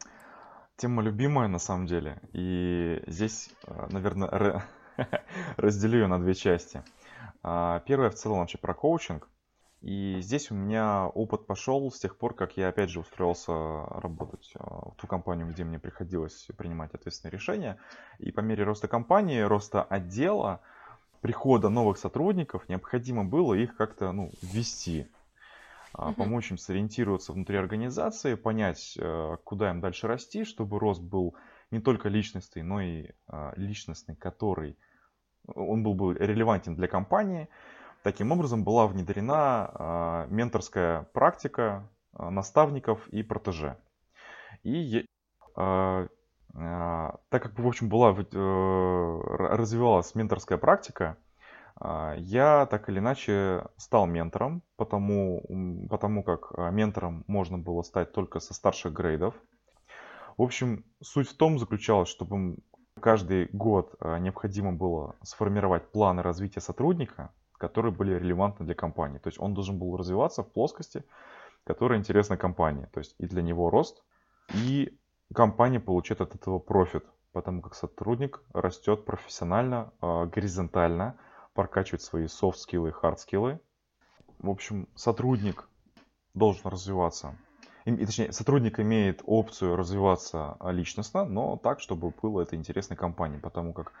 [0.75, 2.21] Тема любимая на самом деле.
[2.33, 4.63] И здесь, э, наверное,
[5.57, 6.83] разделю ее на две части.
[7.43, 9.29] А, первая в целом вообще про коучинг.
[9.81, 14.51] И здесь у меня опыт пошел с тех пор, как я опять же устроился работать
[14.55, 17.77] э, в ту компанию, где мне приходилось принимать ответственные решения.
[18.19, 20.59] И по мере роста компании, роста отдела,
[21.21, 25.07] прихода новых сотрудников необходимо было их как-то ну, ввести,
[25.93, 26.13] угу.
[26.13, 31.35] помочь им сориентироваться внутри организации, понять, э, куда им дальше расти, чтобы рост был
[31.71, 34.77] не только личностный, но и а, личностный, который
[35.47, 37.49] он был бы релевантен для компании.
[38.03, 43.77] Таким образом была внедрена а, менторская практика наставников и протеже.
[44.63, 45.05] И
[46.57, 51.17] так как, в общем, была, э, развивалась менторская практика,
[51.79, 55.43] а, я так или иначе стал ментором, потому,
[55.89, 59.35] потому как а, ментором можно было стать только со старших грейдов.
[60.37, 62.57] В общем, суть в том заключалась, чтобы
[62.99, 69.17] каждый год необходимо было сформировать планы развития сотрудника, которые были релевантны для компании.
[69.17, 71.03] То есть он должен был развиваться в плоскости,
[71.63, 72.87] которая интересна компании.
[72.93, 74.03] То есть и для него рост,
[74.53, 74.95] и
[75.33, 81.17] компания получает от этого профит, потому как сотрудник растет профессионально, а, горизонтально,
[81.53, 83.59] прокачивает свои soft-скиллы и hard-скиллы.
[84.39, 85.67] В общем, сотрудник
[86.33, 87.35] должен развиваться.
[87.85, 93.73] И, точнее, сотрудник имеет опцию развиваться личностно, но так, чтобы было это интересной компании, потому
[93.73, 93.93] как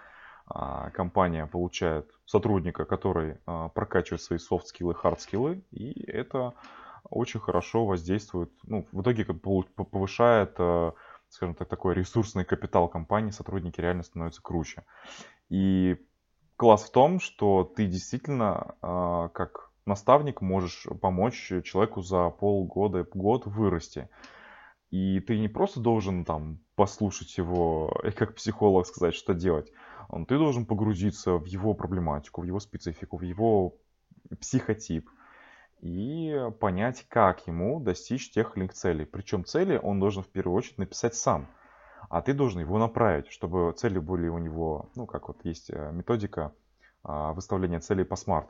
[0.45, 6.53] а, компания получает сотрудника, который а, прокачивает свои soft-скиллы, hard-скиллы, и это
[7.09, 10.93] очень хорошо воздействует, ну, в итоге повышает а,
[11.29, 14.83] скажем так, такой ресурсный капитал компании, сотрудники реально становятся круче.
[15.49, 15.97] И
[16.55, 23.45] класс в том, что ты действительно а, как наставник можешь помочь человеку за полгода, год
[23.45, 24.09] вырасти.
[24.89, 29.71] И ты не просто должен там послушать его и как психолог сказать, что делать.
[30.27, 33.75] Ты должен погрузиться в его проблематику, в его специфику, в его
[34.39, 35.09] психотип,
[35.81, 39.05] и понять, как ему достичь тех или иных целей.
[39.05, 41.47] Причем цели он должен в первую очередь написать сам,
[42.09, 45.91] а ты должен его направить, чтобы цели были у него, ну, как вот есть э,
[45.91, 46.53] методика
[47.03, 48.49] а, выставления целей по смарт.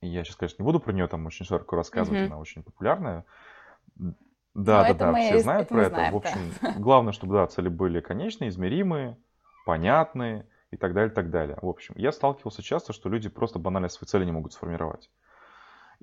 [0.00, 2.26] И я сейчас, конечно, не буду про нее там очень широко рассказывать, mm-hmm.
[2.26, 3.24] она очень популярная.
[3.96, 5.94] Да, Но да, да, все знают про это.
[5.94, 6.72] Знаем, в общем, да.
[6.78, 9.16] главное, чтобы да, цели были конечные, измеримые,
[9.66, 11.58] понятные и так далее, так далее.
[11.60, 15.10] В общем, я сталкивался часто, что люди просто банально свои цели не могут сформировать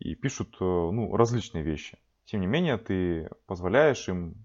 [0.01, 1.97] и пишут э, ну, различные вещи.
[2.25, 4.35] Тем не менее, ты позволяешь им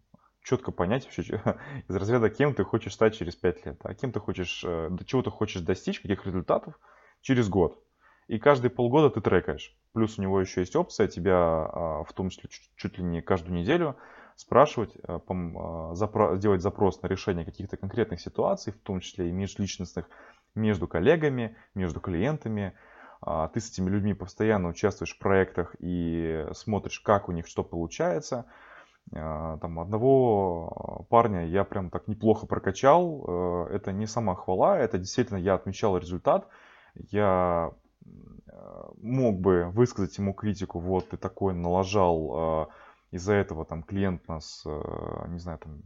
[0.42, 1.22] четко понять вообще
[1.88, 5.04] из разряда, кем ты хочешь стать через 5 лет, а кем ты хочешь, э, до
[5.04, 6.78] чего ты хочешь достичь, каких результатов
[7.22, 7.82] через год.
[8.28, 9.76] И каждые полгода ты трекаешь.
[9.92, 13.54] Плюс у него еще есть опция тебя, а, в том числе чуть, ли не каждую
[13.54, 13.96] неделю,
[14.34, 20.08] спрашивать, э, а, делать запрос на решение каких-то конкретных ситуаций, в том числе и межличностных,
[20.54, 22.74] между коллегами, между клиентами,
[23.22, 28.46] ты с этими людьми постоянно участвуешь в проектах и смотришь, как у них что получается.
[29.14, 33.24] А, там одного парня я прям так неплохо прокачал.
[33.26, 36.48] Э, это не сама хвала, это действительно я отмечал результат.
[36.94, 37.72] Я
[38.04, 42.66] э, мог бы высказать ему критику, вот ты такой налажал, э,
[43.12, 44.64] из-за этого там клиент нас,
[45.28, 45.82] не знаю, там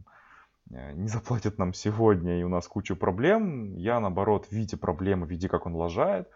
[0.95, 3.75] не заплатит нам сегодня, и у нас куча проблем.
[3.75, 6.27] Я, наоборот, видя проблемы, видя, как он лажает,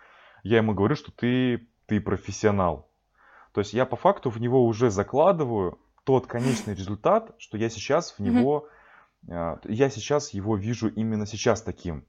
[0.49, 2.89] я ему говорю, что ты, ты профессионал.
[3.51, 8.12] То есть я по факту в него уже закладываю тот конечный результат, что я сейчас
[8.12, 8.67] в него,
[9.25, 9.60] mm-hmm.
[9.69, 12.05] я сейчас его вижу именно сейчас таким.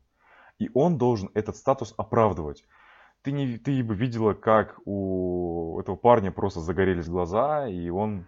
[0.58, 2.64] И он должен этот статус оправдывать.
[3.22, 8.26] Ты, не, ты бы видела, как у этого парня просто загорелись глаза, и он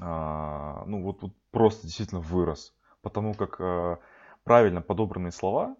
[0.00, 2.74] а, ну вот, вот просто действительно вырос.
[3.02, 3.98] Потому как а,
[4.44, 5.76] правильно подобранные слова,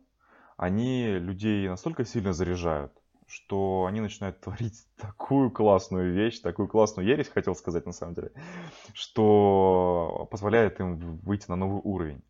[0.57, 2.93] они людей настолько сильно заряжают,
[3.27, 8.33] что они начинают творить такую классную вещь, такую классную ересь, хотел сказать на самом деле,
[8.93, 12.23] что позволяет им выйти на новый уровень.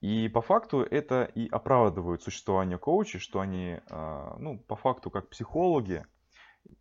[0.00, 5.28] И по факту это и оправдывает существование коучей, что они, а, ну, по факту, как
[5.28, 6.04] психологи,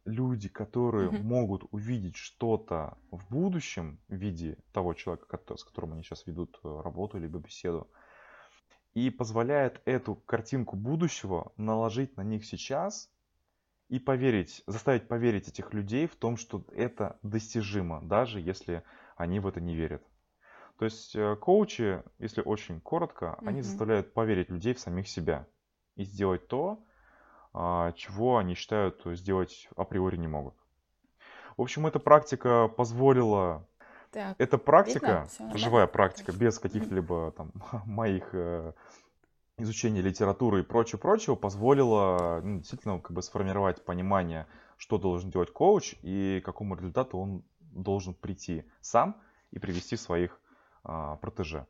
[0.06, 1.23] люди, которые mm-hmm.
[1.23, 6.82] могут увидеть что-то в будущем в виде того человека, с которым они сейчас ведут э,
[6.84, 7.89] работу либо беседу,
[8.93, 13.10] и позволяет эту картинку будущего наложить на них сейчас
[13.89, 18.84] и поверить, заставить поверить этих людей в том, что это достижимо, даже если
[19.15, 20.04] они в это не верят.
[20.78, 23.47] То есть э, коучи, если очень коротко, mm-hmm.
[23.47, 25.47] они заставляют поверить людей в самих себя
[25.95, 26.84] и сделать то,
[27.54, 30.54] а, чего они считают сделать априори не могут.
[31.56, 33.67] В общем, эта практика позволила...
[34.12, 35.58] Так, эта практика, видно?
[35.58, 37.52] живая практика, без каких-либо там
[37.86, 38.34] моих
[39.57, 45.95] изучения литературы и прочего-прочего, позволила ну, действительно как бы сформировать понимание, что должен делать коуч
[46.03, 49.19] и к какому результату он должен прийти сам
[49.51, 50.39] и привести своих
[50.83, 51.65] а, протеже.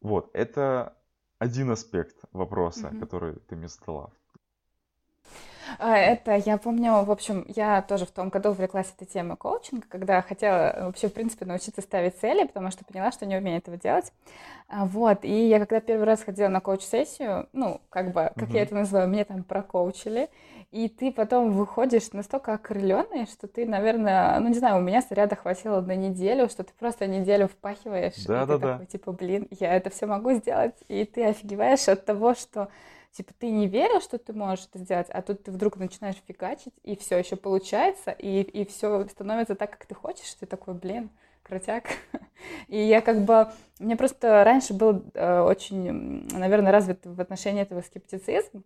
[0.00, 0.96] Вот, это
[1.38, 3.00] один аспект вопроса, mm-hmm.
[3.00, 4.10] который ты мне задала.
[5.78, 9.86] А, это, я помню, в общем, я тоже в том году увлеклась этой темой коучинга,
[9.88, 13.76] когда хотела вообще, в принципе, научиться ставить цели, потому что поняла, что не умею этого
[13.76, 14.12] делать.
[14.68, 18.54] А, вот, и я когда первый раз ходила на коуч-сессию, ну, как бы, как uh-huh.
[18.54, 20.28] я это называю, мне там прокоучили,
[20.70, 25.34] и ты потом выходишь настолько окрыленный, что ты, наверное, ну, не знаю, у меня заряда
[25.34, 28.72] хватило на неделю, что ты просто неделю впахиваешь, да, и да, ты да.
[28.72, 32.68] такой, типа, блин, я это все могу сделать, и ты офигеваешь от того, что
[33.12, 36.74] типа ты не верил, что ты можешь это сделать, а тут ты вдруг начинаешь фигачить,
[36.82, 41.10] и все еще получается, и, и все становится так, как ты хочешь, ты такой, блин,
[41.42, 41.84] крутяк.
[42.68, 43.48] И я как бы...
[43.78, 48.62] Мне просто раньше был э, очень, наверное, развит в отношении этого скептицизм.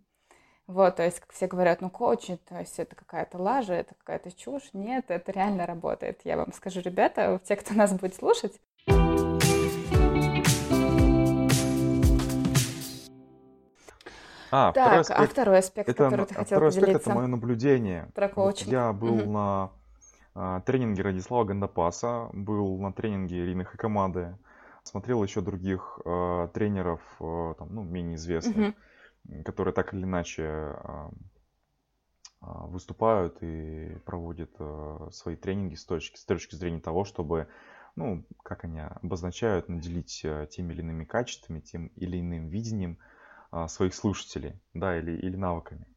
[0.67, 4.31] Вот, то есть, как все говорят, ну, коучи, то есть это какая-то лажа, это какая-то
[4.31, 4.69] чушь.
[4.73, 6.21] Нет, это реально работает.
[6.23, 8.59] Я вам скажу, ребята, те, кто нас будет слушать,
[14.57, 17.27] А, второй Так, а второй аспект, это, который ты а хотел второй аспект это мое
[17.27, 18.09] наблюдение.
[18.15, 18.69] про коучинг.
[18.69, 19.33] я был Мгм.
[19.33, 19.71] на
[20.33, 24.37] а, тренинге Радислава Гандапаса, был на тренинге Ирины Хакамады,
[24.85, 28.73] смотрел еще других а, тренеров, а, там, ну, менее известных,
[29.27, 29.43] Мгм.
[29.43, 31.11] которые так или иначе а,
[32.39, 37.49] а, выступают и проводят а, свои тренинги с точки, с точки зрения того, чтобы,
[37.97, 43.14] ну, как они обозначают, наделить а, теми или иными качествами, тем или иным видением а,
[43.67, 45.87] своих слушателей, да, или, или навыками,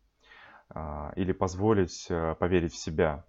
[0.71, 3.25] а, или позволить э, поверить в себя.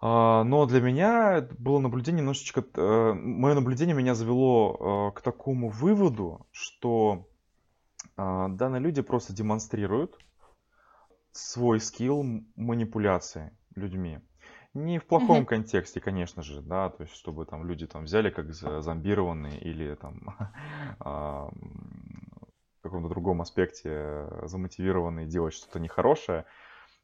[0.00, 2.64] А, но для меня было наблюдение немножечко...
[2.74, 7.26] Э, Мое наблюдение меня завело э, к такому выводу, что
[8.16, 10.18] данные люди просто демонстрируют
[11.32, 12.22] свой скилл
[12.54, 14.20] манипуляции людьми.
[14.74, 15.46] Не в плохом mm-hmm.
[15.46, 20.36] контексте, конечно же, да, то есть чтобы там люди там взяли как зомбированные или там
[22.82, 26.46] каком-то другом аспекте э, замотивированы делать что-то нехорошее.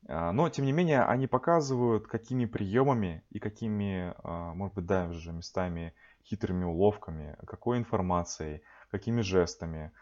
[0.09, 5.33] А, но, тем не менее, они показывают, какими приемами и какими, а, может быть, даже
[5.33, 9.93] местами хитрыми уловками, какой информацией, какими жестами,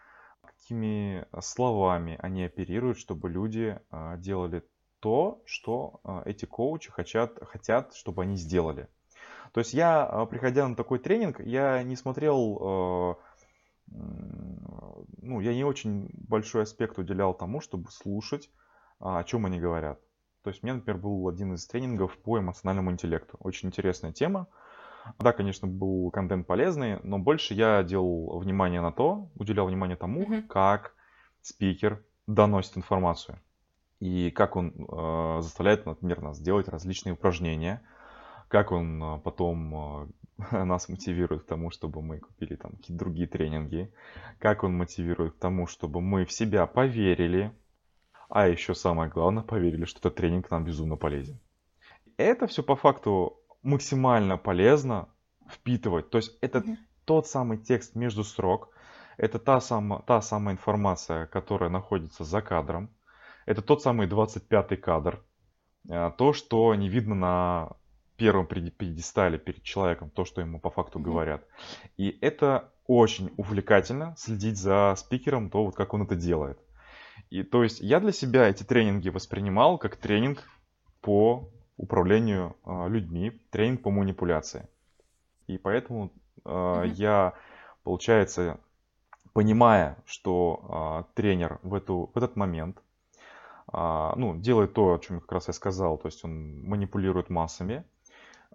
[0.43, 4.63] какими словами они оперируют, чтобы люди а, делали
[5.01, 8.89] то, что эти коучи хотят, хотят, чтобы они сделали.
[9.53, 13.19] То есть я, приходя на такой тренинг, я не смотрел
[13.87, 18.51] ну, я не очень большой аспект уделял тому, чтобы слушать,
[19.01, 20.01] а, о чем они говорят.
[20.43, 23.37] То есть, у меня, например, был один из тренингов по эмоциональному интеллекту.
[23.41, 24.47] Очень интересная тема.
[25.19, 30.23] Да, конечно, был контент полезный, но больше я делал внимание на то, уделял внимание тому,
[30.23, 30.43] mm-hmm.
[30.43, 30.95] как
[31.43, 33.39] спикер доносит информацию.
[34.01, 37.83] И как он э, заставляет, например, нас делать различные упражнения,
[38.49, 40.11] как он э, потом
[40.51, 43.93] э, нас мотивирует к тому, чтобы мы купили там какие-то другие тренинги,
[44.39, 47.53] как он мотивирует к тому, чтобы мы в себя поверили,
[48.29, 51.39] а еще самое главное, поверили, что этот тренинг нам безумно полезен.
[52.17, 55.09] Это все по факту максимально полезно
[55.49, 56.11] впитывать.
[56.11, 56.77] То есть это mm-hmm.
[57.05, 58.71] тот самый текст между строк,
[59.17, 62.91] это та, сама, та самая информация, которая находится за кадром,
[63.47, 65.23] это тот самый 25-й кадр,
[65.89, 67.77] э, то, что не видно на
[68.17, 71.03] первом пьедестале перед человеком то, что ему по факту mm-hmm.
[71.03, 71.45] говорят.
[71.97, 76.59] И это очень увлекательно следить за спикером, то вот как он это делает.
[77.31, 80.43] И то есть я для себя эти тренинги воспринимал как тренинг
[81.01, 84.69] по управлению э, людьми, тренинг по манипуляции.
[85.47, 86.13] И поэтому
[86.45, 87.35] э, я,
[87.83, 88.61] получается,
[89.33, 92.81] понимая, что э, тренер в, эту, в этот момент
[93.73, 97.85] э, ну, делает то, о чем как раз я сказал, то есть он манипулирует массами,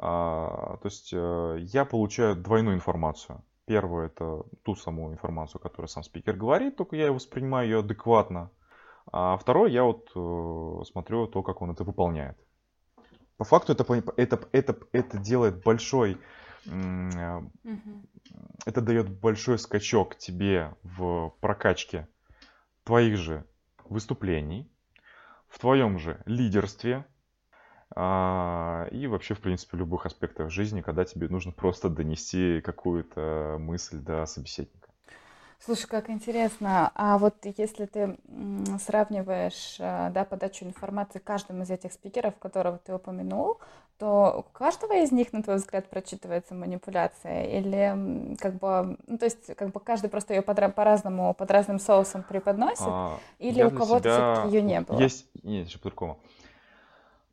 [0.01, 3.43] то есть э, я получаю двойную информацию.
[3.65, 8.49] Первое это ту самую информацию, которую сам спикер говорит, только я воспринимаю ее адекватно.
[9.11, 12.37] А второе, я вот э, смотрю то, как он это выполняет.
[13.37, 13.85] По факту это,
[14.17, 16.17] это, это, это делает большой,
[16.65, 17.41] э,
[18.65, 22.07] это дает большой скачок тебе в прокачке
[22.83, 23.45] твоих же
[23.85, 24.71] выступлений,
[25.47, 27.08] в твоем же лидерстве, а,
[27.95, 33.97] и вообще, в принципе, в любых аспектах жизни, когда тебе нужно просто донести какую-то мысль
[33.97, 34.89] до собеседника.
[35.65, 36.91] Слушай, как интересно.
[36.95, 38.17] А вот если ты
[38.79, 43.59] сравниваешь э, да, подачу информации каждым из этих спикеров, которого ты упомянул,
[43.97, 47.43] то у каждого из них, на твой взгляд, прочитывается манипуляция?
[47.43, 51.79] Или как бы, ну, то есть, как бы каждый просто ее под, по-разному, под разным
[51.79, 52.87] соусом преподносит?
[52.87, 54.43] А, или у кого-то себя...
[54.45, 54.97] ее не было?
[54.97, 56.19] Есть, нет, еще по-другому.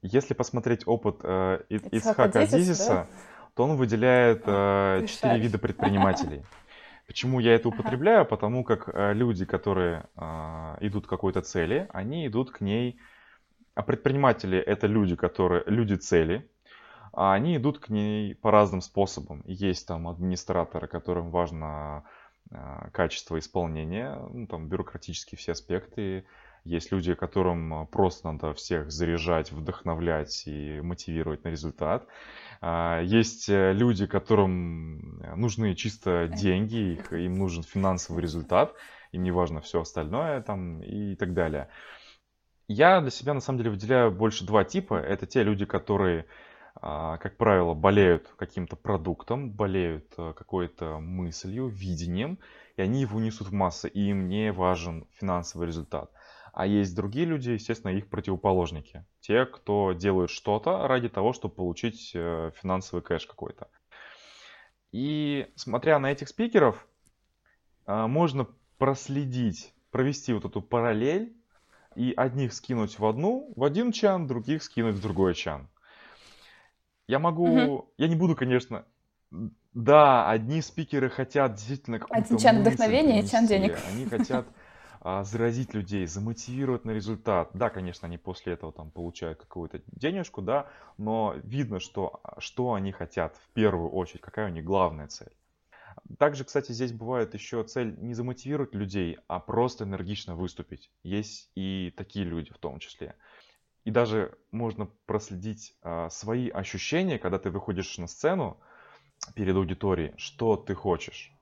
[0.07, 3.07] Если посмотреть опыт э, Исхака Азизиса, да?
[3.55, 6.43] то он выделяет э, четыре вида предпринимателей.
[7.07, 8.27] Почему я это употребляю?
[8.27, 12.99] Потому как э, люди, которые э, идут к какой-то цели, они идут к ней...
[13.75, 15.63] А предприниматели— это люди, которые...
[15.67, 16.49] люди цели,
[17.13, 19.43] а они идут к ней по разным способам.
[19.47, 22.05] Есть там администраторы, которым важно
[22.51, 26.27] э, качество исполнения, ну, там бюрократические все аспекты.
[26.67, 32.09] Есть люди, которым просто надо всех заряжать, вдохновлять и мотивировать на результат.
[32.61, 38.75] А, есть э, люди, которым нужны чисто деньги, их, им нужен финансовый результат,
[39.13, 41.69] им не важно все остальное там и так далее.
[42.67, 44.95] Я для себя на самом деле выделяю больше два типа.
[44.95, 46.27] Это те люди, которые,
[46.75, 52.41] а, как правило, болеют каким-то продуктом, болеют э, какой-то мыслью, видением,
[52.77, 56.11] и они его несут в массы, и им не важен финансовый результат.
[56.57, 59.05] А есть другие люди, естественно, их противоположники.
[59.21, 63.69] Те, кто делают что-то ради того, чтобы получить э, финансовый кэш какой-то.
[64.91, 66.89] И смотря на этих спикеров,
[67.87, 68.49] э, можно
[68.79, 71.37] проследить, провести вот эту параллель
[71.95, 75.69] и одних скинуть в одну, в один чан, других скинуть в другой чан.
[77.07, 77.93] Я могу, угу.
[77.99, 78.87] я не буду, конечно,
[79.75, 83.79] да, одни спикеры хотят действительно какую-то Один чан вдохновения и чан денег.
[83.93, 84.47] Они хотят
[85.03, 87.51] заразить людей, замотивировать на результат.
[87.55, 90.69] Да, конечно, они после этого там получают какую-то денежку, да,
[90.99, 95.33] но видно, что, что они хотят в первую очередь, какая у них главная цель.
[96.19, 100.91] Также, кстати, здесь бывает еще цель не замотивировать людей, а просто энергично выступить.
[101.03, 103.17] Есть и такие люди в том числе.
[103.85, 108.59] И даже можно проследить а, свои ощущения, когда ты выходишь на сцену
[109.35, 111.36] перед аудиторией, что ты хочешь.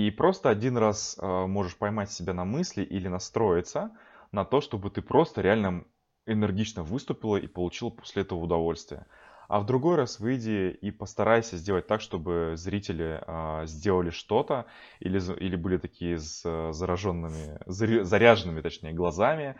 [0.00, 3.90] И просто один раз э, можешь поймать себя на мысли или настроиться
[4.32, 5.84] на то, чтобы ты просто реально
[6.24, 9.04] энергично выступила и получила после этого удовольствие.
[9.48, 14.64] А в другой раз выйди и постарайся сделать так, чтобы зрители э, сделали что-то
[15.00, 19.56] или, или были такие с зараженными, заряженными, точнее, глазами.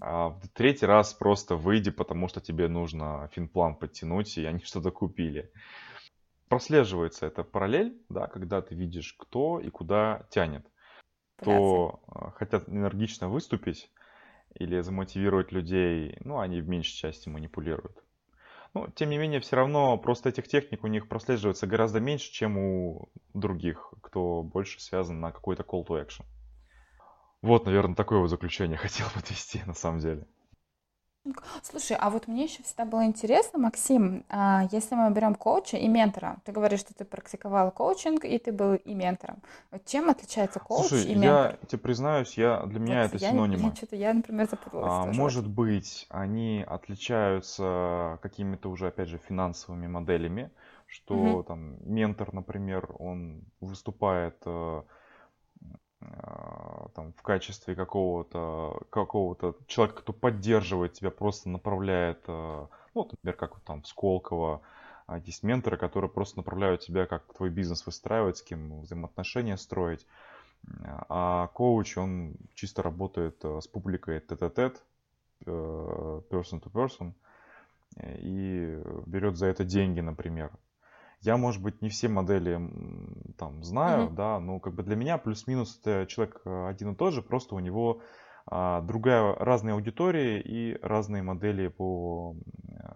[0.00, 4.92] А в третий раз просто выйди, потому что тебе нужно финплан подтянуть, и они что-то
[4.92, 5.50] купили
[6.50, 10.66] прослеживается эта параллель, да, когда ты видишь, кто и куда тянет.
[11.36, 13.88] Кто э, хотят энергично выступить
[14.54, 17.96] или замотивировать людей, ну, они в меньшей части манипулируют.
[18.74, 22.58] Ну, тем не менее, все равно просто этих техник у них прослеживается гораздо меньше, чем
[22.58, 26.24] у других, кто больше связан на какой-то call to action.
[27.42, 30.26] Вот, наверное, такое вот заключение хотел подвести на самом деле.
[31.62, 35.86] Слушай, а вот мне еще всегда было интересно, Максим, а если мы берем коуча и
[35.86, 39.42] ментора, ты говоришь, что ты практиковал коучинг, и ты был и ментором.
[39.70, 41.58] Вот чем отличается коуч Слушай, и ментор?
[41.60, 43.68] я тебе признаюсь, я, для меня вот это я, синонимы.
[43.68, 44.92] Я, что-то, я, например, запуталась.
[44.92, 50.50] А, может быть, они отличаются какими-то уже, опять же, финансовыми моделями,
[50.86, 51.42] что угу.
[51.42, 54.82] там ментор, например, он выступает э,
[56.94, 63.60] там, в качестве какого-то какого-то человека, кто поддерживает тебя, просто направляет, а, ну, например, как
[63.60, 64.62] там в Сколково,
[65.06, 70.06] а, есть менторы, которые просто направляют тебя, как твой бизнес выстраивать, с кем взаимоотношения строить.
[71.08, 74.82] А коуч, он чисто работает с публикой тет-а-тет,
[75.46, 75.50] э,
[76.30, 77.14] person to person,
[78.02, 80.52] и берет за это деньги, например.
[81.20, 82.58] Я, может быть, не все модели
[83.36, 84.14] там знаю, mm-hmm.
[84.14, 87.54] да, но как бы для меня плюс-минус это человек э, один и тот же, просто
[87.54, 88.00] у него
[88.46, 92.34] а, другая, разные аудитории и разные модели по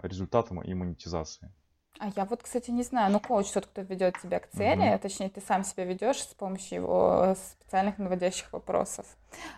[0.02, 1.52] результатам и монетизации.
[2.00, 4.98] А я вот, кстати, не знаю, ну коуч тот, кто ведет тебя к цели, mm-hmm.
[4.98, 9.06] точнее, ты сам себя ведешь с помощью его специальных наводящих вопросов.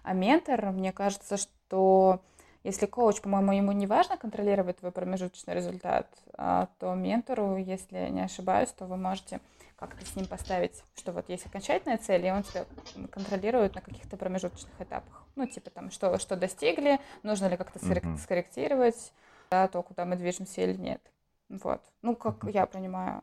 [0.02, 2.20] А ментор, мне кажется, что
[2.66, 8.22] если коуч, по-моему, ему не важно контролировать твой промежуточный результат, а, то ментору, если не
[8.22, 9.40] ошибаюсь, то вы можете
[9.76, 12.64] как-то с ним поставить, что вот есть окончательная цель, и он тебя
[13.10, 15.24] контролирует на каких-то промежуточных этапах.
[15.36, 18.16] Ну, типа там, что, что достигли, нужно ли как-то mm-hmm.
[18.18, 19.12] скорректировать,
[19.50, 21.00] да, то, куда мы движемся или нет.
[21.48, 21.82] Вот.
[22.02, 22.50] Ну, как mm-hmm.
[22.50, 23.22] я понимаю.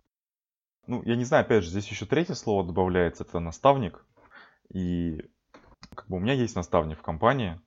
[0.87, 4.05] Ну, я не знаю, опять же, здесь еще третье слово добавляется, это наставник.
[4.69, 5.21] И
[5.95, 7.59] как бы у меня есть наставник в компании.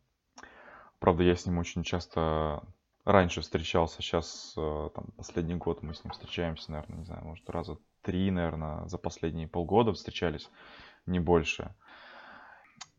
[0.99, 2.62] Правда, я с ним очень часто
[3.05, 7.49] раньше встречался, сейчас э, там, последний год мы с ним встречаемся, наверное, не знаю, может,
[7.49, 10.51] раза три, наверное, за последние полгода встречались,
[11.07, 11.74] не больше.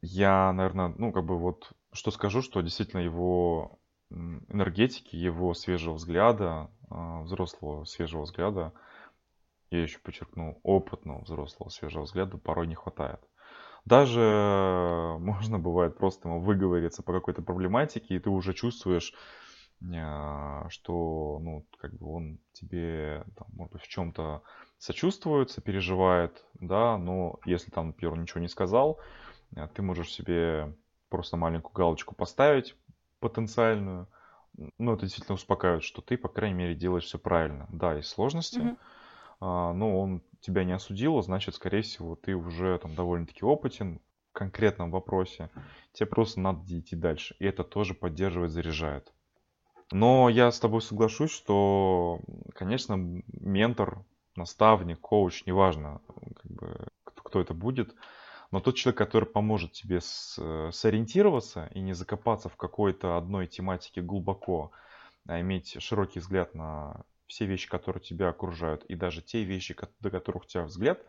[0.02, 3.80] Я, наверное, ну, как бы вот, что скажу, что действительно его
[4.10, 8.74] энергетики, его свежего взгляда, а, взрослого свежего взгляда,
[9.70, 13.20] я еще подчеркну, опытного взрослого свежего взгляда порой не хватает.
[13.88, 19.14] Даже можно бывает просто выговориться по какой-то проблематике, и ты уже чувствуешь,
[19.96, 24.42] а, что, ну, как бы он тебе, там, может быть, в чем-то
[24.78, 29.00] сочувствует, сопереживает, да, но если там, например, ничего не сказал,
[29.56, 30.76] а, ты можешь себе
[31.10, 32.76] просто маленькую галочку поставить
[33.20, 34.08] потенциальную,
[34.78, 37.68] ну, это действительно успокаивает, что ты, по крайней мере, делаешь все правильно.
[37.72, 38.78] Да, есть сложности, mm-hmm.
[39.40, 44.00] А, но он тебя не осудил, значит, скорее всего, ты уже там довольно-таки опытен
[44.32, 45.50] в конкретном вопросе.
[45.94, 47.36] Тебе просто надо идти дальше.
[47.40, 49.14] И это тоже поддерживает, заряжает.
[49.92, 52.20] Но я с тобой соглашусь, что,
[52.54, 52.96] конечно,
[53.28, 54.04] ментор,
[54.36, 56.02] наставник, коуч, неважно,
[56.36, 57.96] как бы, кто это будет,
[58.52, 60.40] но тот человек, который поможет тебе с,
[60.72, 64.72] сориентироваться и не закопаться в какой-то одной тематике глубоко,
[65.26, 70.10] а иметь широкий взгляд на все вещи, которые тебя окружают, и даже те вещи, до
[70.10, 71.04] которых тебя взгляд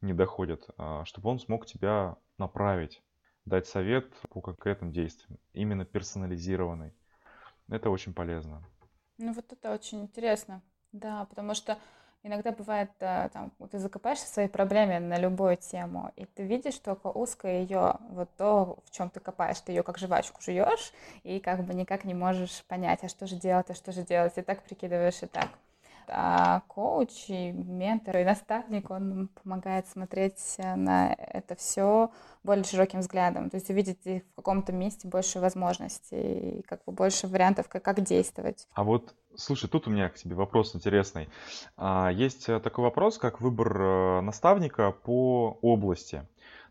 [0.00, 3.02] не доходит, а, чтобы он смог тебя направить,
[3.44, 6.94] дать совет по конкретным действиям, именно персонализированный.
[7.68, 8.64] Это очень полезно.
[9.18, 10.62] Ну вот это очень интересно,
[10.92, 11.78] да, потому что
[12.22, 16.78] иногда бывает, э, там, ты закопаешься в своей проблеме на любую тему, и ты видишь
[16.78, 20.92] только узко ее, вот то, в чем ты копаешь, ты ее как жвачку жуешь,
[21.22, 24.34] и как бы никак не можешь понять, а что же делать, а что же делать,
[24.36, 25.48] и так прикидываешь, и так.
[26.08, 32.10] А коуч и ментор и наставник, он помогает смотреть на это все
[32.42, 37.28] более широким взглядом, то есть увидеть в каком-то месте больше возможностей и как бы больше
[37.28, 38.66] вариантов, как, как действовать.
[38.74, 41.28] А вот, слушай, тут у меня к тебе вопрос интересный.
[41.76, 46.26] А, есть э, такой вопрос, как выбор э, наставника по области.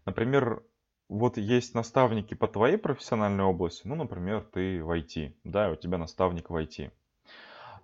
[0.05, 0.64] Например,
[1.09, 5.97] вот есть наставники по твоей профессиональной области, ну, например, ты в IT, да, у тебя
[5.97, 6.91] наставник в IT.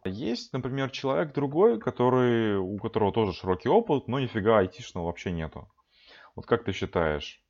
[0.06, 5.70] Есть, например, человек другой, который, у которого тоже широкий опыт, но нифига айтишного вообще нету.
[6.36, 7.42] Вот как ты считаешь,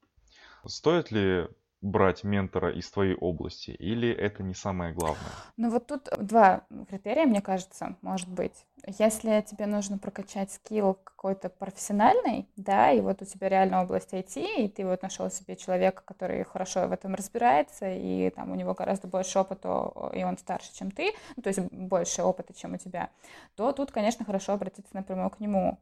[0.65, 1.47] стоит ли
[1.81, 5.31] брать ментора из твоей области, или это не самое главное?
[5.57, 8.65] Ну вот тут два критерия, мне кажется, может быть.
[8.85, 14.63] Если тебе нужно прокачать скилл какой-то профессиональный, да, и вот у тебя реально область IT,
[14.63, 18.73] и ты вот нашел себе человека, который хорошо в этом разбирается, и там у него
[18.73, 22.77] гораздо больше опыта, и он старше, чем ты, ну, то есть больше опыта, чем у
[22.77, 23.09] тебя,
[23.55, 25.77] то тут, конечно, хорошо обратиться напрямую к нему.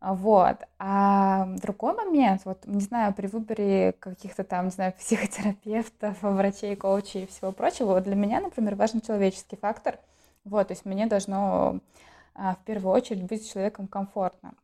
[0.00, 0.58] Вот.
[0.78, 7.24] А другой момент, вот, не знаю, при выборе каких-то там, не знаю, психотерапевтов, врачей, коучей
[7.24, 9.98] и всего прочего, вот для меня, например, важен человеческий фактор.
[10.44, 11.80] Вот, то есть мне должно
[12.34, 14.54] а, в первую очередь быть человеком комфортно.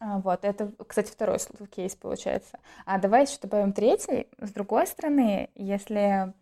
[0.00, 1.38] А, вот, это, кстати, второй
[1.74, 2.58] кейс получается.
[2.86, 4.28] А давай еще добавим третий.
[4.38, 6.32] С другой стороны, если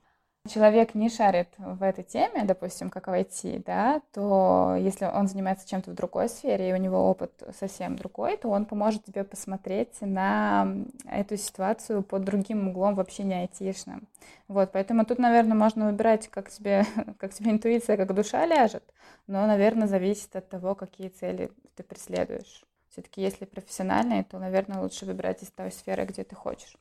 [0.49, 3.25] человек не шарит в этой теме, допустим, как в
[3.65, 8.37] да, то если он занимается чем-то в другой сфере, и у него опыт совсем другой,
[8.37, 10.67] то он поможет тебе посмотреть на
[11.05, 14.09] эту ситуацию под другим углом, вообще не айтишным.
[14.49, 16.85] Вот, поэтому тут, наверное, можно выбирать, как тебе,
[17.19, 18.85] как тебе интуиция, как душа ляжет,
[19.27, 22.65] но, наверное, зависит от того, какие цели ты преследуешь.
[22.91, 26.77] Все-таки, если профессиональные, то, наверное, лучше выбирать из той сферы, где ты хочешь.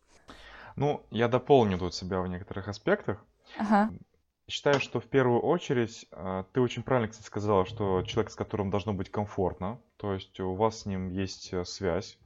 [0.75, 3.23] Ну, я дополню тут себя в некоторых аспектах.
[3.57, 3.91] Ага.
[4.47, 8.69] Считаю, что в первую очередь а, ты очень правильно, кстати, сказала, что человек, с которым
[8.69, 12.17] должно быть комфортно, то есть у вас с ним есть э, связь,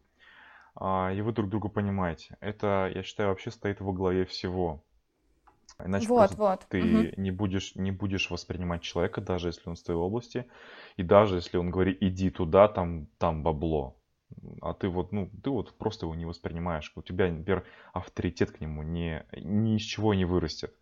[0.76, 2.38] а, и вы друг друга понимаете.
[2.40, 4.84] Это, я считаю, вообще стоит во главе всего.
[5.84, 6.66] Иначе вот, вот.
[6.70, 7.22] ты угу.
[7.22, 10.46] не, будешь, не будешь воспринимать человека, даже если он в твоей области,
[10.96, 13.98] и даже если он говорит, иди туда, там, там бабло.
[14.62, 16.92] А ты вот, ну, ты вот просто его не воспринимаешь.
[16.96, 20.74] У тебя, например, авторитет к нему не, ни из чего не вырастет.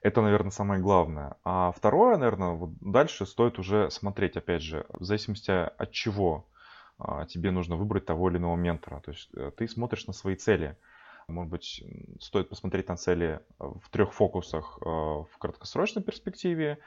[0.00, 1.36] Это, наверное, самое главное.
[1.44, 6.46] А второе, наверное, вот дальше стоит уже смотреть, опять же, в зависимости от чего
[6.98, 9.00] а, тебе нужно выбрать того или иного ментора.
[9.00, 10.76] То есть э, ты смотришь на свои цели.
[11.28, 11.84] Может быть,
[12.20, 16.78] стоит посмотреть на цели в трех фокусах э, в краткосрочной перспективе,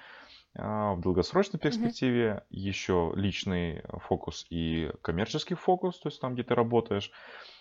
[0.54, 2.46] а, в долгосрочной перспективе mm-hmm.
[2.50, 7.12] еще личный фокус и коммерческий фокус, то есть там, где ты работаешь.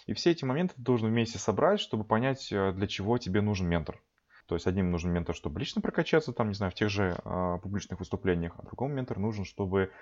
[0.06, 3.68] И все эти моменты ты должен вместе собрать, чтобы понять, э, для чего тебе нужен
[3.68, 4.02] ментор.
[4.50, 7.58] То есть одним нужен ментор, чтобы лично прокачаться, там, не знаю, в тех же э,
[7.62, 9.92] публичных выступлениях, а другому ментор нужен, чтобы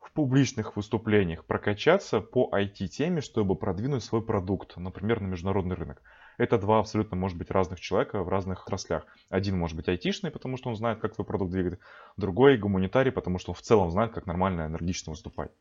[0.00, 6.02] в публичных выступлениях прокачаться по IT-теме, чтобы продвинуть свой продукт, например, на международный рынок.
[6.36, 9.06] Это два абсолютно, может быть, разных человека в разных отраслях.
[9.30, 11.78] Один может быть айтишный, потому что он знает, как свой продукт двигать.
[12.16, 15.52] Другой гуманитарий, потому что он в целом знает, как нормально, энергично выступать.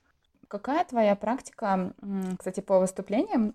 [0.48, 1.94] Какая твоя практика,
[2.40, 3.54] кстати, по выступлениям?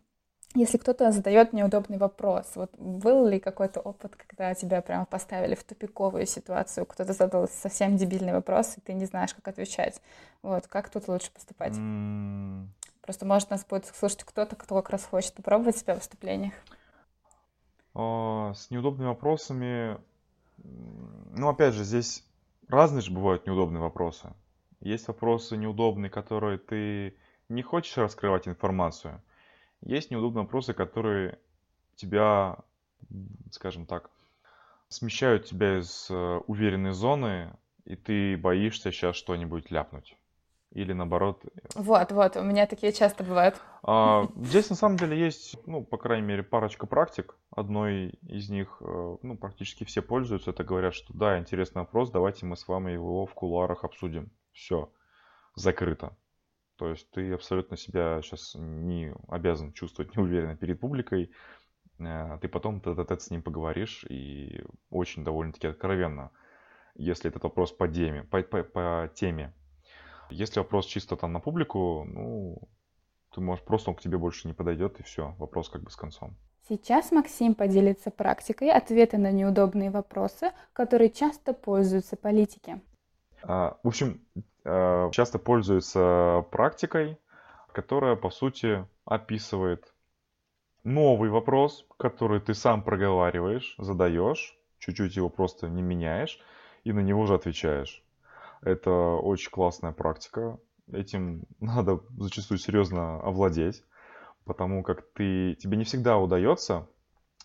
[0.57, 5.63] Если кто-то задает неудобный вопрос, вот был ли какой-то опыт, когда тебя прямо поставили в
[5.63, 10.01] тупиковую ситуацию, кто-то задал совсем дебильный вопрос, и ты не знаешь, как отвечать.
[10.43, 11.75] Вот, как тут лучше поступать?
[11.75, 12.69] Mm.
[13.03, 16.55] Просто, может, нас будет слушать кто-то, кто как раз хочет попробовать себя в выступлениях.
[17.93, 19.99] А, с неудобными вопросами,
[20.57, 22.25] ну, опять же, здесь
[22.67, 24.33] разные же бывают неудобные вопросы.
[24.81, 27.15] Есть вопросы неудобные, которые ты
[27.51, 29.21] не хочешь раскрывать информацию–
[29.83, 31.39] есть неудобные вопросы, которые
[31.97, 32.59] тебя,
[33.51, 34.11] скажем так,
[34.89, 37.53] смещают тебя из э, уверенной зоны,
[37.85, 40.17] и ты боишься сейчас что-нибудь ляпнуть.
[40.73, 41.45] Или наоборот.
[41.45, 43.61] Э, вот, вот, у меня такие часто бывают.
[43.83, 47.37] А, здесь на самом деле есть, ну, по крайней мере, парочка практик.
[47.51, 50.51] Одной из них, э, ну, практически все пользуются.
[50.51, 54.31] Это говорят, что да, интересный вопрос, давайте мы с вами его в кулуарах обсудим.
[54.53, 54.91] Все,
[55.55, 56.17] закрыто.
[56.77, 61.31] То есть ты абсолютно себя сейчас не обязан чувствовать неуверенно перед публикой.
[61.99, 66.31] Э, ты потом тет с ним поговоришь и очень довольно-таки откровенно,
[66.95, 69.53] если этот вопрос по теме, по, по, по теме.
[70.29, 72.69] Если вопрос чисто там на публику, ну,
[73.33, 75.97] ты можешь просто он к тебе больше не подойдет и все, вопрос как бы с
[75.97, 76.37] концом.
[76.69, 82.81] Сейчас Максим поделится практикой ответа на неудобные вопросы, которые часто пользуются политики.
[83.43, 84.21] А, в общем,
[85.13, 87.19] часто пользуется практикой,
[87.73, 89.95] которая, по сути, описывает
[90.83, 96.41] новый вопрос, который ты сам проговариваешь, задаешь, чуть-чуть его просто не меняешь,
[96.85, 98.03] и на него же отвечаешь.
[98.63, 100.59] Это очень классная практика.
[100.93, 103.85] Этим надо зачастую серьезно овладеть,
[104.45, 106.89] потому как ты, тебе не всегда удается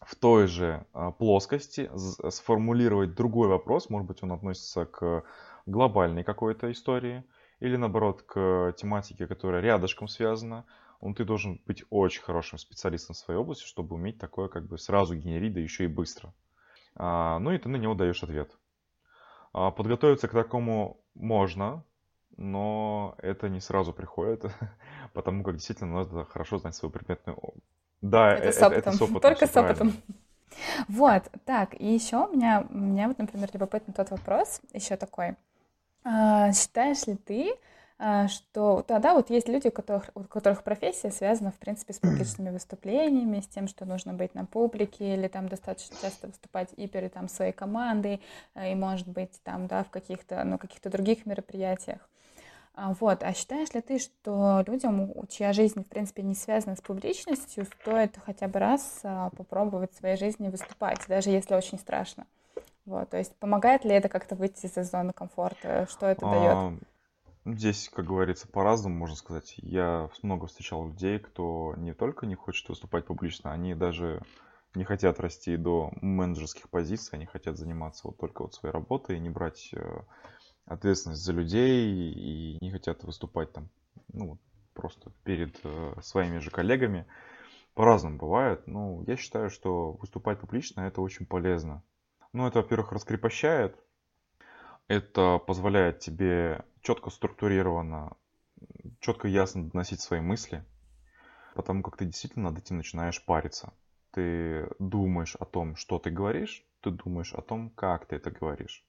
[0.02, 1.90] в той же а, плоскости
[2.30, 5.24] сформулировать другой вопрос, может быть, он относится к
[5.66, 7.24] глобальной какой-то истории,
[7.60, 10.66] или наоборот к тематике, которая рядышком связана,
[11.00, 14.78] он ты должен быть очень хорошим специалистом в своей области, чтобы уметь такое как бы
[14.78, 16.34] сразу генерить, да еще и быстро.
[16.96, 18.58] А, ну и ты на него даешь ответ.
[19.54, 21.84] А, подготовиться к такому можно,
[22.38, 24.46] но это не сразу приходит,
[25.14, 27.38] потому как действительно надо хорошо знать свою предметную.
[28.02, 28.78] Да, это, это с опытом.
[28.82, 29.94] Это с опытом Только с опытом.
[30.88, 35.36] Вот, так, и еще у меня, у меня вот, например, любопытный тот вопрос, еще такой.
[36.04, 37.56] А, считаешь ли ты,
[38.04, 42.00] а, что тогда вот есть люди, у которых, у которых профессия связана, в принципе, с
[42.00, 46.88] публичными выступлениями, с тем, что нужно быть на публике или там достаточно часто выступать и
[46.88, 48.22] перед там, своей командой,
[48.56, 52.10] э, и, может быть, там, да, в каких-то, ну, каких-то других мероприятиях.
[52.74, 56.82] А, вот, а считаешь ли ты, что людям, чья жизнь, в принципе, не связана с
[56.82, 59.02] публичностью, стоит хотя бы раз
[59.36, 62.26] попробовать в своей жизни выступать, даже если очень страшно?
[62.86, 65.86] Вот, то есть помогает ли это как-то выйти из зоны комфорта?
[65.90, 66.84] Что это а, дает?
[67.46, 69.56] Здесь, как говорится, по-разному можно сказать.
[69.58, 74.22] Я много встречал людей, кто не только не хочет выступать публично, они даже
[74.76, 79.30] не хотят расти до менеджерских позиций, они хотят заниматься вот только вот своей работой, не
[79.30, 80.02] брать э,
[80.66, 83.70] ответственность за людей и не хотят выступать там,
[84.14, 84.38] ну,
[84.74, 87.06] просто перед э, своими же коллегами.
[87.74, 88.68] По-разному бывает.
[88.68, 91.84] Ну, я считаю, что выступать публично это очень полезно.
[92.34, 93.78] Ну, это, во-первых, раскрепощает.
[94.88, 98.18] Это позволяет тебе четко структурированно,
[99.00, 100.66] четко ясно доносить свои мысли,
[101.56, 103.74] потому как ты действительно над этим начинаешь париться.
[104.12, 108.84] Ты думаешь о том, что ты говоришь, ты думаешь о том, как ты это говоришь.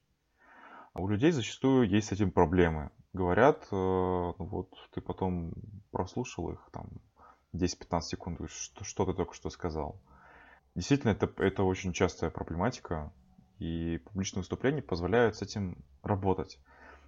[0.93, 2.91] А у людей зачастую есть с этим проблемы.
[3.13, 5.53] Говорят, э, ну вот ты потом
[5.91, 6.89] прослушал их там
[7.53, 9.99] 10-15 секунд, что, что ты только что сказал.
[10.75, 13.11] Действительно, это, это очень частая проблематика.
[13.59, 16.59] И публичные выступления позволяют с этим работать.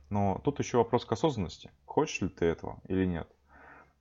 [0.09, 1.71] Но тут еще вопрос к осознанности.
[1.85, 3.27] Хочешь ли ты этого или нет?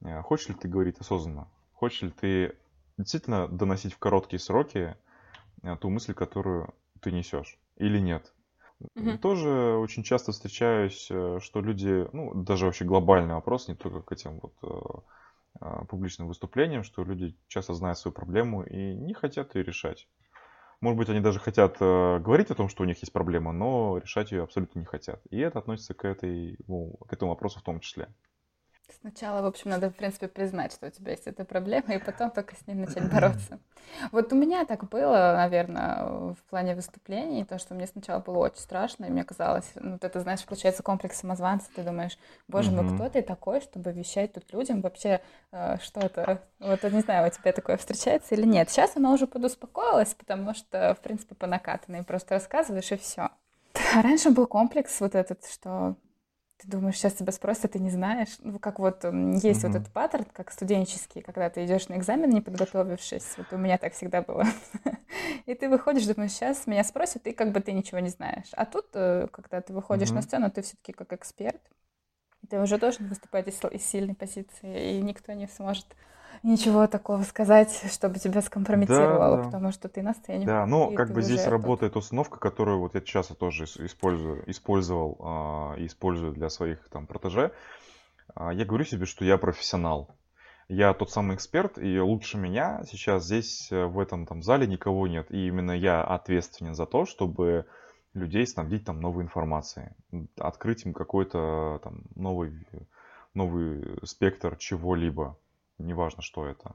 [0.02, 1.48] Э, хочешь ли ты говорить осознанно?
[1.72, 2.56] Хочешь ли ты
[2.98, 4.96] действительно доносить в короткие сроки
[5.62, 7.58] э, ту мысль, которую ты несешь?
[7.76, 8.32] или нет.
[8.80, 9.18] Угу.
[9.18, 14.12] Тоже очень часто встречаюсь, э, что люди, ну, даже вообще глобальный вопрос, не только к
[14.12, 15.00] этим вот э,
[15.60, 20.08] а, публичным выступлениям, что люди часто знают свою проблему и не хотят ее решать.
[20.80, 23.98] Может быть, они даже хотят э, говорить о том, что у них есть проблема, но
[23.98, 25.22] решать ее абсолютно не хотят.
[25.30, 28.08] И это относится к, этой, ну, к этому вопросу в том числе.
[29.04, 32.30] Сначала, в общем, надо, в принципе, признать, что у тебя есть эта проблема, и потом
[32.30, 33.58] только с ней начать бороться.
[34.12, 38.60] Вот у меня так было, наверное, в плане выступлений, то, что мне сначала было очень
[38.60, 42.16] страшно, и мне казалось, ну, это, знаешь, включается комплекс самозванца, ты думаешь,
[42.48, 45.20] боже мой, кто ты такой, чтобы вещать тут людям, вообще,
[45.52, 48.70] э, что это, вот, не знаю, у тебя такое встречается или нет.
[48.70, 53.28] Сейчас она уже подуспокоилась, потому что, в принципе, по накатанной просто рассказываешь, и все.
[53.94, 55.96] А раньше был комплекс вот этот, что
[56.64, 58.28] ты думаешь, сейчас тебя спросят, ты не знаешь.
[58.40, 62.40] Ну, как вот есть вот этот паттерн, как студенческий, когда ты идешь на экзамен, не
[62.40, 63.34] подготовившись.
[63.36, 64.44] Вот у меня так всегда было.
[65.46, 68.48] И ты выходишь, думаешь, сейчас меня спросят, и как бы ты ничего не знаешь.
[68.52, 71.60] А тут, э, когда ты выходишь на сцену, ты все-таки как эксперт.
[72.48, 75.86] Ты уже должен выступать из сильной позиции, и никто не сможет
[76.42, 79.44] ничего такого сказать, чтобы тебя скомпрометировало, да, да.
[79.44, 80.46] потому что ты на сцене.
[80.46, 85.74] Да, но как бы здесь работает установка, которую вот я часто тоже использую, использовал а,
[85.76, 87.52] и использую для своих там протеже.
[88.34, 90.14] А, я говорю себе, что я профессионал.
[90.68, 95.06] Я тот самый эксперт, и лучше меня сейчас здесь, э, в этом там зале, никого
[95.06, 95.30] нет.
[95.30, 97.66] И именно я ответственен за то, чтобы
[98.14, 99.90] людей снабдить там новой информацией,
[100.38, 102.66] открыть им какой-то там новый,
[103.34, 105.36] новый спектр чего-либо
[105.78, 106.74] неважно, что это.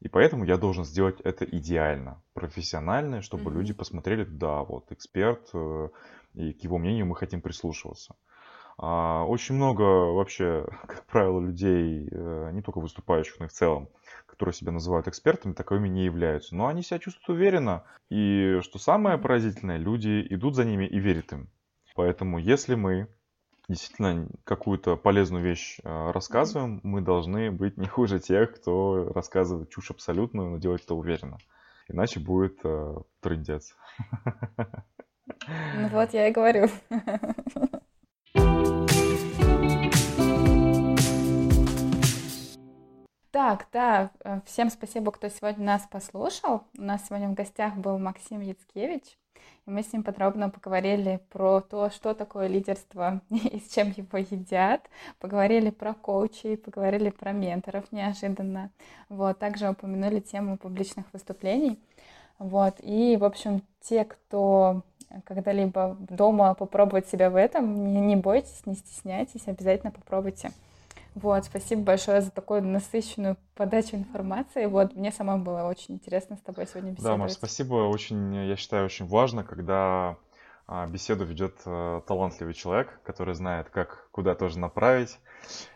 [0.00, 3.54] И поэтому я должен сделать это идеально, профессионально, чтобы mm-hmm.
[3.54, 5.88] люди посмотрели, да, вот эксперт, э,
[6.34, 8.16] и к его мнению мы хотим прислушиваться.
[8.78, 13.88] А, очень много вообще, как правило, людей, э, не только выступающих, но и в целом,
[14.26, 16.56] которые себя называют экспертами, таковыми не являются.
[16.56, 17.84] Но они себя чувствуют уверенно.
[18.10, 21.48] И что самое поразительное, люди идут за ними и верят им.
[21.94, 23.08] Поэтому если мы
[23.72, 29.90] действительно какую-то полезную вещь э, рассказываем, мы должны быть не хуже тех, кто рассказывает чушь
[29.90, 31.38] абсолютную, но делает это уверенно.
[31.88, 33.74] Иначе будет э, трындец.
[35.74, 36.68] Ну вот я и говорю.
[43.30, 44.10] Так, да,
[44.44, 46.64] всем спасибо, кто сегодня нас послушал.
[46.76, 49.16] У нас сегодня в гостях был Максим Яцкевич.
[49.66, 54.18] И мы с ним подробно поговорили про то, что такое лидерство и с чем его
[54.18, 54.82] едят.
[55.20, 58.70] Поговорили про коучей, поговорили про менторов неожиданно.
[59.08, 61.78] Вот, также упомянули тему публичных выступлений.
[62.38, 64.82] Вот, и, в общем, те, кто
[65.24, 70.50] когда-либо дома попробовать себя в этом, не, не бойтесь, не стесняйтесь, обязательно попробуйте.
[71.14, 74.66] Вот, спасибо большое за такую насыщенную подачу информации.
[74.66, 77.18] Вот, мне самой было очень интересно с тобой сегодня беседовать.
[77.18, 77.74] Да, Маш, спасибо.
[77.88, 80.16] Очень, я считаю, очень важно, когда
[80.66, 85.18] а, беседу ведет а, талантливый человек, который знает, как куда тоже направить.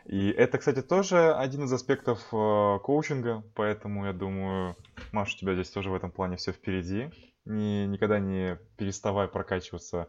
[0.06, 4.76] И это, кстати, тоже один из аспектов а, коучинга, поэтому я думаю,
[5.12, 7.10] Маш, у тебя здесь тоже в этом плане все впереди.
[7.44, 10.08] Не, никогда не переставай прокачиваться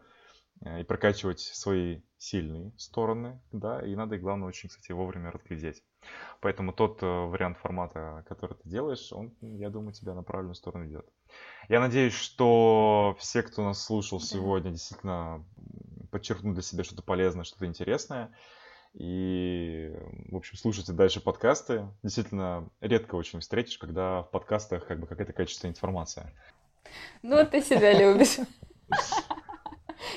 [0.64, 5.82] Э, и прокачивать свои сильные стороны, да, и надо, и главное, очень, кстати, вовремя разглядеть.
[6.40, 10.84] Поэтому тот э, вариант формата, который ты делаешь, он, я думаю, тебя на правильную сторону
[10.84, 11.06] ведет.
[11.68, 15.44] Я надеюсь, что все, кто нас слушал сегодня, действительно
[16.10, 18.32] подчеркнут для себя что-то полезное, что-то интересное.
[18.94, 19.92] И,
[20.28, 21.86] в общем, слушайте дальше подкасты.
[22.02, 26.32] Действительно, редко очень встретишь, когда в подкастах как бы какая-то качественная информация.
[27.22, 28.38] Ну, ты себя любишь.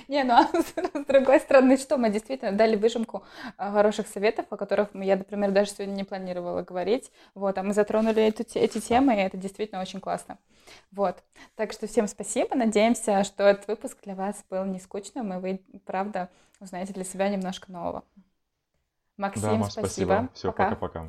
[0.07, 3.23] Не, ну а с другой стороны, что мы действительно дали выжимку
[3.57, 7.11] а, хороших советов, о которых я, например, даже сегодня не планировала говорить.
[7.35, 10.37] Вот, а мы затронули эту, эти темы, и это действительно очень классно.
[10.91, 11.23] Вот.
[11.55, 12.55] Так что всем спасибо.
[12.55, 16.29] Надеемся, что этот выпуск для вас был не скучным, и вы, правда,
[16.59, 18.03] узнаете для себя немножко нового.
[19.17, 20.29] Максим, да, Маш, спасибо.
[20.29, 20.29] спасибо.
[20.33, 21.07] Все, пока-пока.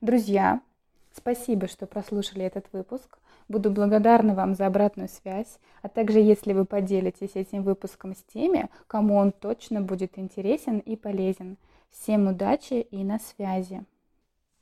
[0.00, 0.60] Друзья,
[1.18, 3.18] Спасибо, что прослушали этот выпуск.
[3.48, 8.68] Буду благодарна вам за обратную связь, а также если вы поделитесь этим выпуском с теми,
[8.86, 11.56] кому он точно будет интересен и полезен.
[11.90, 13.84] Всем удачи и на связи!